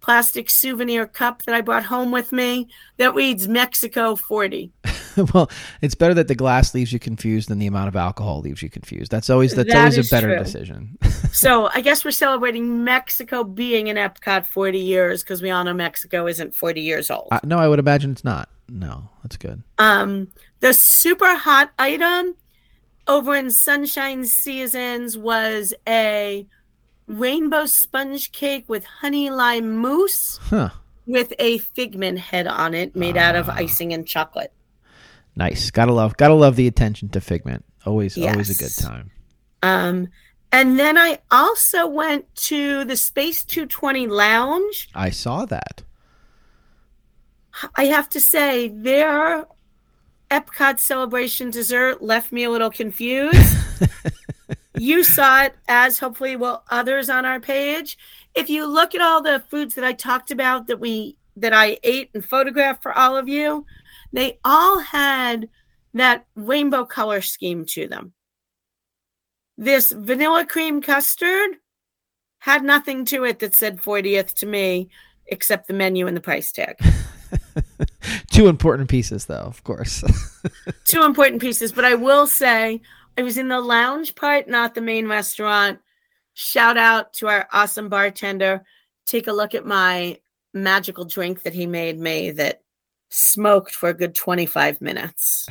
plastic 0.00 0.48
souvenir 0.50 1.06
cup 1.06 1.42
that 1.44 1.54
I 1.54 1.60
brought 1.60 1.84
home 1.84 2.10
with 2.10 2.32
me 2.32 2.68
that 2.96 3.14
reads 3.14 3.46
Mexico 3.48 4.16
40. 4.16 4.72
well, 5.34 5.50
it's 5.82 5.94
better 5.94 6.14
that 6.14 6.28
the 6.28 6.34
glass 6.34 6.74
leaves 6.74 6.92
you 6.92 6.98
confused 6.98 7.48
than 7.48 7.58
the 7.58 7.66
amount 7.66 7.88
of 7.88 7.96
alcohol 7.96 8.40
leaves 8.40 8.62
you 8.62 8.70
confused. 8.70 9.10
That's 9.10 9.28
always 9.30 9.54
that's 9.54 9.68
That 9.72 9.78
always 9.92 10.06
a 10.06 10.10
better 10.14 10.34
true. 10.34 10.38
decision. 10.44 10.98
so 11.32 11.68
I 11.74 11.80
guess 11.80 12.04
we're 12.04 12.10
celebrating 12.12 12.84
Mexico 12.84 13.44
being 13.44 13.88
in 13.88 13.96
Epcot 13.96 14.46
40 14.46 14.78
years 14.78 15.22
because 15.22 15.42
we 15.42 15.50
all 15.50 15.64
know 15.64 15.74
Mexico 15.74 16.26
isn't 16.26 16.54
40 16.54 16.80
years 16.80 17.10
old. 17.10 17.28
uh, 17.30 17.40
no, 17.44 17.58
I 17.58 17.68
would 17.68 17.78
imagine 17.78 18.12
it's 18.12 18.24
not. 18.24 18.48
No, 18.68 19.08
that's 19.22 19.36
good. 19.36 19.62
Um, 19.78 20.28
the 20.60 20.72
super 20.72 21.34
hot 21.36 21.72
item 21.78 22.36
over 23.08 23.34
in 23.34 23.50
Sunshine 23.50 24.24
Seasons 24.24 25.18
was 25.18 25.74
a 25.88 26.46
rainbow 27.18 27.66
sponge 27.66 28.32
cake 28.32 28.64
with 28.68 28.84
honey 28.84 29.30
lime 29.30 29.76
mousse 29.76 30.38
Huh. 30.44 30.70
with 31.06 31.32
a 31.38 31.58
figment 31.58 32.18
head 32.18 32.46
on 32.46 32.72
it 32.74 32.94
made 32.94 33.16
out 33.16 33.34
of 33.36 33.48
Ah. 33.48 33.54
icing 33.56 33.92
and 33.92 34.06
chocolate. 34.06 34.52
Nice. 35.36 35.70
Gotta 35.70 35.92
love 35.92 36.16
gotta 36.16 36.34
love 36.34 36.56
the 36.56 36.66
attention 36.66 37.08
to 37.10 37.20
Figment. 37.20 37.64
Always 37.86 38.16
always 38.18 38.50
a 38.50 38.54
good 38.62 38.76
time. 38.76 39.10
Um, 39.62 40.08
and 40.52 40.78
then 40.78 40.98
I 40.98 41.18
also 41.30 41.86
went 41.86 42.34
to 42.50 42.84
the 42.84 42.96
Space 42.96 43.44
220 43.44 44.06
Lounge. 44.06 44.88
I 44.94 45.10
saw 45.10 45.44
that. 45.46 45.82
I 47.76 47.86
have 47.86 48.08
to 48.10 48.20
say, 48.20 48.68
their 48.68 49.44
Epcot 50.30 50.78
celebration 50.78 51.50
dessert 51.50 52.02
left 52.02 52.32
me 52.32 52.44
a 52.44 52.50
little 52.50 52.70
confused. 52.70 53.56
you 54.80 55.04
saw 55.04 55.42
it, 55.42 55.54
as 55.68 55.98
hopefully 55.98 56.36
will 56.36 56.64
others 56.70 57.10
on 57.10 57.26
our 57.26 57.38
page. 57.38 57.98
If 58.34 58.48
you 58.48 58.66
look 58.66 58.94
at 58.94 59.02
all 59.02 59.22
the 59.22 59.44
foods 59.50 59.74
that 59.74 59.84
I 59.84 59.92
talked 59.92 60.30
about 60.30 60.68
that 60.68 60.80
we 60.80 61.18
that 61.36 61.52
I 61.52 61.78
ate 61.82 62.10
and 62.14 62.24
photographed 62.24 62.82
for 62.82 62.96
all 62.96 63.16
of 63.16 63.28
you, 63.28 63.66
they 64.12 64.38
all 64.44 64.78
had 64.78 65.48
that 65.94 66.26
rainbow 66.34 66.84
color 66.84 67.20
scheme 67.20 67.66
to 67.66 67.88
them. 67.88 68.14
This 69.58 69.92
vanilla 69.92 70.46
cream 70.46 70.80
custard 70.80 71.56
had 72.38 72.64
nothing 72.64 73.04
to 73.06 73.24
it 73.24 73.38
that 73.40 73.54
said 73.54 73.82
40th 73.82 74.32
to 74.36 74.46
me, 74.46 74.88
except 75.26 75.68
the 75.68 75.74
menu 75.74 76.06
and 76.06 76.16
the 76.16 76.22
price 76.22 76.52
tag. 76.52 76.78
Two 78.30 78.48
important 78.48 78.88
pieces 78.88 79.26
though, 79.26 79.34
of 79.34 79.62
course. 79.64 80.02
two 80.84 81.02
important 81.02 81.42
pieces, 81.42 81.72
but 81.72 81.84
I 81.84 81.94
will 81.94 82.26
say 82.26 82.80
I 83.20 83.22
was 83.22 83.36
in 83.36 83.48
the 83.48 83.60
lounge 83.60 84.14
part, 84.14 84.48
not 84.48 84.74
the 84.74 84.80
main 84.80 85.06
restaurant. 85.06 85.78
Shout 86.32 86.78
out 86.78 87.12
to 87.14 87.28
our 87.28 87.46
awesome 87.52 87.90
bartender. 87.90 88.64
Take 89.04 89.26
a 89.26 89.32
look 89.32 89.54
at 89.54 89.66
my 89.66 90.18
magical 90.54 91.04
drink 91.04 91.42
that 91.42 91.52
he 91.52 91.66
made 91.66 91.98
me 91.98 92.30
that 92.30 92.62
smoked 93.10 93.74
for 93.74 93.90
a 93.90 93.94
good 93.94 94.14
25 94.14 94.80
minutes. 94.80 95.46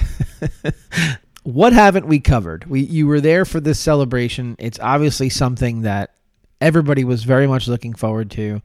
what 1.43 1.71
haven't 1.71 2.07
we 2.07 2.19
covered? 2.19 2.65
We 2.65 2.81
you 2.81 3.05
were 3.05 3.21
there 3.21 3.45
for 3.45 3.59
this 3.59 3.79
celebration. 3.79 4.55
It's 4.57 4.79
obviously 4.79 5.29
something 5.29 5.83
that 5.83 6.15
everybody 6.59 7.03
was 7.03 7.23
very 7.23 7.45
much 7.45 7.67
looking 7.67 7.93
forward 7.93 8.31
to. 8.31 8.63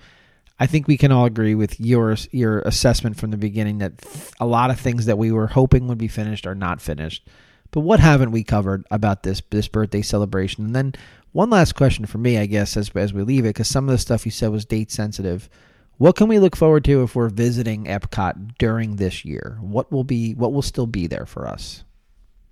I 0.59 0.67
think 0.67 0.89
we 0.89 0.97
can 0.97 1.13
all 1.13 1.27
agree 1.27 1.55
with 1.55 1.79
your 1.79 2.17
your 2.31 2.61
assessment 2.61 3.19
from 3.19 3.33
the 3.33 3.37
beginning 3.37 3.79
that 3.79 4.03
a 4.41 4.47
lot 4.47 4.71
of 4.71 4.81
things 4.81 5.05
that 5.05 5.19
we 5.19 5.31
were 5.31 5.49
hoping 5.49 5.89
would 5.89 5.99
be 5.99 6.09
finished 6.09 6.47
are 6.47 6.55
not 6.55 6.81
finished. 6.81 7.29
But 7.75 7.81
what 7.81 7.99
haven't 7.99 8.31
we 8.31 8.45
covered 8.45 8.87
about 8.93 9.25
this 9.25 9.43
this 9.51 9.67
birthday 9.67 10.01
celebration? 10.01 10.65
And 10.65 10.77
then 10.77 10.95
one 11.33 11.51
last 11.51 11.75
question 11.75 12.07
for 12.07 12.19
me, 12.19 12.39
I 12.39 12.47
guess, 12.47 12.77
as 12.77 12.91
as 12.95 13.13
we 13.13 13.25
leave 13.25 13.45
it, 13.45 13.49
because 13.49 13.67
some 13.67 13.89
of 13.89 13.93
the 13.93 13.99
stuff 13.99 14.25
you 14.25 14.31
said 14.31 14.53
was 14.53 14.65
date 14.65 14.93
sensitive. 14.93 15.51
What 15.99 16.15
can 16.15 16.29
we 16.29 16.39
look 16.39 16.55
forward 16.55 16.85
to 16.85 17.03
if 17.03 17.17
we're 17.17 17.29
visiting 17.29 17.87
Epcot 17.87 18.59
during 18.59 18.95
this 18.95 19.25
year? 19.25 19.59
What 19.61 19.91
will 19.91 20.05
be 20.05 20.35
what 20.35 20.53
will 20.53 20.63
still 20.63 20.87
be 20.87 21.09
there 21.09 21.27
for 21.27 21.49
us? 21.49 21.83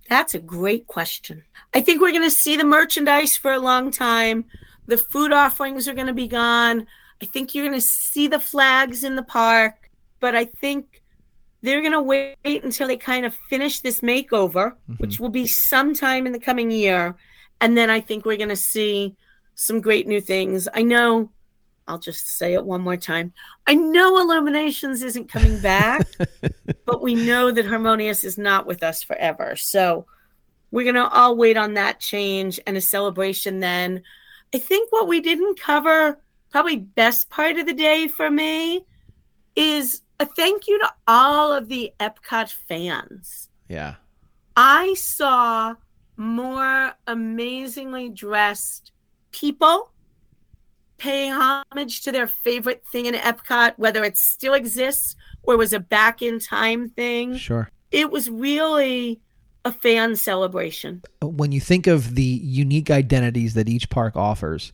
That's 0.09 0.35
a 0.35 0.41
great 0.41 0.89
question. 0.89 1.45
I 1.73 1.83
think 1.83 2.01
we're 2.01 2.11
going 2.11 2.23
to 2.23 2.31
see 2.31 2.57
the 2.57 2.65
merchandise 2.65 3.37
for 3.37 3.53
a 3.53 3.61
long 3.61 3.93
time. 3.93 4.45
The 4.87 4.99
food 4.99 5.33
offerings 5.33 5.87
are 5.87 5.95
going 5.95 6.09
to 6.09 6.13
be 6.13 6.27
gone. 6.27 6.89
I 7.23 7.27
think 7.27 7.55
you're 7.55 7.65
going 7.65 7.79
to 7.79 7.87
see 7.87 8.27
the 8.27 8.41
flags 8.41 9.05
in 9.05 9.15
the 9.15 9.23
park, 9.23 9.89
but 10.19 10.35
I 10.35 10.47
think 10.47 11.02
they're 11.63 11.81
going 11.81 11.93
to 11.93 12.03
wait 12.03 12.37
until 12.65 12.89
they 12.89 12.97
kind 12.97 13.25
of 13.25 13.35
finish 13.49 13.81
this 13.81 14.01
makeover, 14.01 14.75
Mhm. 14.91 14.99
which 15.01 15.21
will 15.21 15.29
be 15.31 15.47
sometime 15.47 16.27
in 16.27 16.33
the 16.33 16.41
coming 16.41 16.71
year. 16.71 17.15
And 17.61 17.77
then 17.77 17.89
I 17.91 18.01
think 18.01 18.25
we're 18.25 18.37
going 18.37 18.49
to 18.49 18.57
see 18.57 19.15
some 19.55 19.81
great 19.81 20.07
new 20.09 20.21
things. 20.21 20.67
I 20.75 20.83
know, 20.83 21.31
I'll 21.87 21.99
just 21.99 22.37
say 22.37 22.55
it 22.55 22.65
one 22.65 22.81
more 22.81 22.97
time. 22.97 23.33
I 23.67 23.75
know 23.75 24.19
Illuminations 24.21 25.03
isn't 25.03 25.29
coming 25.31 25.61
back 25.61 26.07
but 26.85 27.03
we 27.03 27.15
know 27.15 27.51
that 27.51 27.67
Harmonious 27.67 28.25
is 28.25 28.39
not 28.39 28.67
with 28.67 28.83
us 28.83 29.03
forever. 29.03 29.55
So 29.57 30.07
we're 30.71 30.85
going 30.85 30.95
to 30.97 31.09
all 31.09 31.37
wait 31.37 31.57
on 31.57 31.75
that 31.75 32.01
change 32.01 32.59
and 32.67 32.77
a 32.77 32.81
celebration 32.81 33.61
then. 33.61 34.03
I 34.55 34.59
think 34.59 34.91
what 34.91 35.07
we 35.09 35.21
didn't 35.21 35.61
cover, 35.61 36.19
probably 36.51 36.77
best 36.77 37.31
part 37.31 37.57
of 37.57 37.67
the 37.67 37.75
day 37.75 38.09
for 38.09 38.31
me, 38.31 38.85
is 39.55 40.03
a 40.23 40.27
thank 40.27 40.69
you 40.69 40.79
to 40.79 40.93
all 41.07 41.53
of 41.53 41.69
the 41.69 41.93
Epcot 42.01 42.51
fans. 42.69 43.49
Yeah. 43.69 43.97
I 44.57 44.95
saw 44.95 45.75
more 46.17 46.93
amazingly 47.07 48.09
dressed 48.09 48.93
people 49.33 49.91
paying 50.99 51.33
homage 51.33 52.03
to 52.03 52.13
their 52.13 52.29
favorite 52.29 52.85
thing 52.93 53.07
in 53.07 53.15
Epcot, 53.15 53.75
whether 53.77 54.05
it 54.05 54.17
still 54.17 54.55
exists 54.55 55.17
or 55.43 55.57
was 55.57 55.73
a 55.73 55.81
back 55.81 56.23
in 56.23 56.39
time 56.39 56.89
thing. 56.91 57.37
Sure. 57.37 57.69
It 57.91 58.11
was 58.11 58.31
really 58.31 59.21
a 59.65 59.73
fan 59.73 60.17
celebration. 60.17 61.03
Uh, 61.23 61.29
when 61.29 61.51
you 61.51 61.61
think 61.61 61.87
of 61.87 62.15
the 62.15 62.23
unique 62.23 62.91
identities 62.91 63.55
that 63.55 63.69
each 63.69 63.91
park 63.91 64.17
offers, 64.17 64.73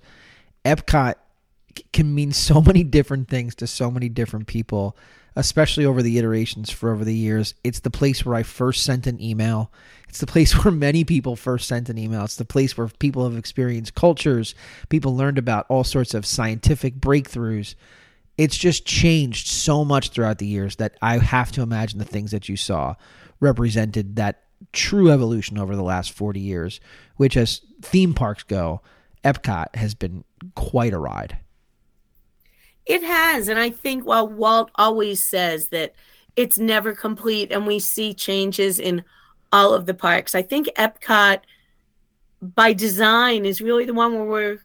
Epcot 0.64 1.14
can 1.92 2.14
mean 2.14 2.32
so 2.32 2.60
many 2.60 2.84
different 2.84 3.28
things 3.28 3.54
to 3.56 3.66
so 3.66 3.90
many 3.90 4.08
different 4.08 4.46
people, 4.46 4.96
especially 5.38 5.86
over 5.86 6.02
the 6.02 6.18
iterations 6.18 6.68
for 6.68 6.92
over 6.92 7.04
the 7.04 7.14
years. 7.14 7.54
It's 7.62 7.78
the 7.78 7.92
place 7.92 8.26
where 8.26 8.34
I 8.34 8.42
first 8.42 8.82
sent 8.82 9.06
an 9.06 9.22
email. 9.22 9.72
It's 10.08 10.18
the 10.18 10.26
place 10.26 10.52
where 10.64 10.72
many 10.72 11.04
people 11.04 11.36
first 11.36 11.68
sent 11.68 11.88
an 11.88 11.96
email. 11.96 12.24
It's 12.24 12.34
the 12.34 12.44
place 12.44 12.76
where 12.76 12.88
people 12.98 13.22
have 13.22 13.38
experienced 13.38 13.94
cultures, 13.94 14.56
people 14.88 15.16
learned 15.16 15.38
about 15.38 15.66
all 15.68 15.84
sorts 15.84 16.12
of 16.12 16.26
scientific 16.26 16.96
breakthroughs. 16.96 17.76
It's 18.36 18.56
just 18.56 18.84
changed 18.84 19.46
so 19.46 19.84
much 19.84 20.10
throughout 20.10 20.38
the 20.38 20.46
years 20.46 20.76
that 20.76 20.96
I 21.00 21.18
have 21.18 21.52
to 21.52 21.62
imagine 21.62 22.00
the 22.00 22.04
things 22.04 22.32
that 22.32 22.48
you 22.48 22.56
saw 22.56 22.96
represented 23.38 24.16
that 24.16 24.42
true 24.72 25.08
evolution 25.08 25.56
over 25.56 25.76
the 25.76 25.84
last 25.84 26.10
40 26.10 26.40
years, 26.40 26.80
which 27.16 27.36
as 27.36 27.60
theme 27.80 28.12
parks 28.12 28.42
go, 28.42 28.80
Epcot 29.22 29.76
has 29.76 29.94
been 29.94 30.24
quite 30.56 30.92
a 30.92 30.98
ride. 30.98 31.36
It 32.88 33.02
has. 33.02 33.48
And 33.48 33.58
I 33.58 33.70
think 33.70 34.04
while 34.04 34.26
Walt 34.26 34.70
always 34.74 35.22
says 35.22 35.68
that 35.68 35.94
it's 36.36 36.58
never 36.58 36.94
complete 36.94 37.52
and 37.52 37.66
we 37.66 37.78
see 37.78 38.14
changes 38.14 38.80
in 38.80 39.04
all 39.52 39.74
of 39.74 39.86
the 39.86 39.94
parks, 39.94 40.34
I 40.34 40.42
think 40.42 40.68
Epcot 40.76 41.40
by 42.40 42.72
design 42.72 43.44
is 43.44 43.60
really 43.60 43.84
the 43.84 43.94
one 43.94 44.14
where 44.14 44.24
we're 44.24 44.58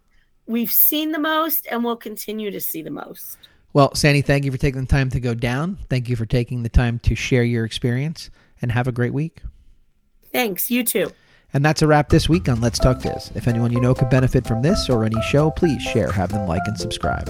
we've 0.46 0.72
seen 0.72 1.12
the 1.12 1.20
most 1.20 1.68
and 1.70 1.84
we'll 1.84 1.98
continue 1.98 2.50
to 2.50 2.62
see 2.62 2.82
the 2.82 2.90
most. 2.90 3.38
Well, 3.74 3.94
Sandy, 3.96 4.22
thank 4.22 4.46
you 4.46 4.52
for 4.52 4.58
taking 4.58 4.82
the 4.82 4.88
time 4.88 5.10
to 5.10 5.20
go 5.20 5.34
down. 5.34 5.80
Thank 5.90 6.08
you 6.08 6.16
for 6.16 6.26
taking 6.26 6.64
the 6.64 6.70
time 6.70 7.00
to 7.00 7.16
share 7.16 7.44
your 7.44 7.66
experience 7.66 8.30
and 8.62 8.72
have 8.72 8.88
a 8.88 8.92
great 8.92 9.14
week. 9.14 9.42
Thanks. 10.32 10.70
You 10.70 10.84
too. 10.84 11.12
And 11.54 11.66
that's 11.66 11.82
a 11.82 11.88
wrap 11.88 12.10
this 12.10 12.30
week 12.30 12.48
on 12.50 12.62
Let's 12.62 12.80
Talk 12.80 13.02
Diz. 13.02 13.32
If 13.36 13.48
anyone 13.48 13.72
you 13.72 13.82
know 13.82 13.94
could 13.94 14.10
benefit 14.10 14.48
from 14.48 14.62
this 14.62 14.90
or 14.90 15.04
any 15.04 15.22
show, 15.24 15.52
please 15.52 15.82
share, 15.82 16.12
have 16.12 16.32
them 16.32 16.48
like, 16.48 16.64
and 16.66 16.78
subscribe. 16.78 17.30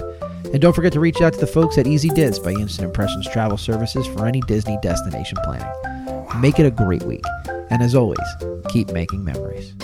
And 0.54 0.62
don't 0.62 0.72
forget 0.72 0.92
to 0.92 1.00
reach 1.00 1.20
out 1.20 1.32
to 1.32 1.40
the 1.40 1.48
folks 1.48 1.78
at 1.78 1.88
Easy 1.88 2.10
Diz 2.10 2.38
by 2.38 2.52
Instant 2.52 2.86
Impressions 2.86 3.28
Travel 3.28 3.58
Services 3.58 4.06
for 4.06 4.24
any 4.24 4.40
Disney 4.42 4.78
destination 4.82 5.36
planning. 5.42 5.66
Make 6.40 6.60
it 6.60 6.64
a 6.64 6.70
great 6.70 7.02
week. 7.02 7.24
And 7.70 7.82
as 7.82 7.96
always, 7.96 8.20
keep 8.68 8.92
making 8.92 9.24
memories. 9.24 9.74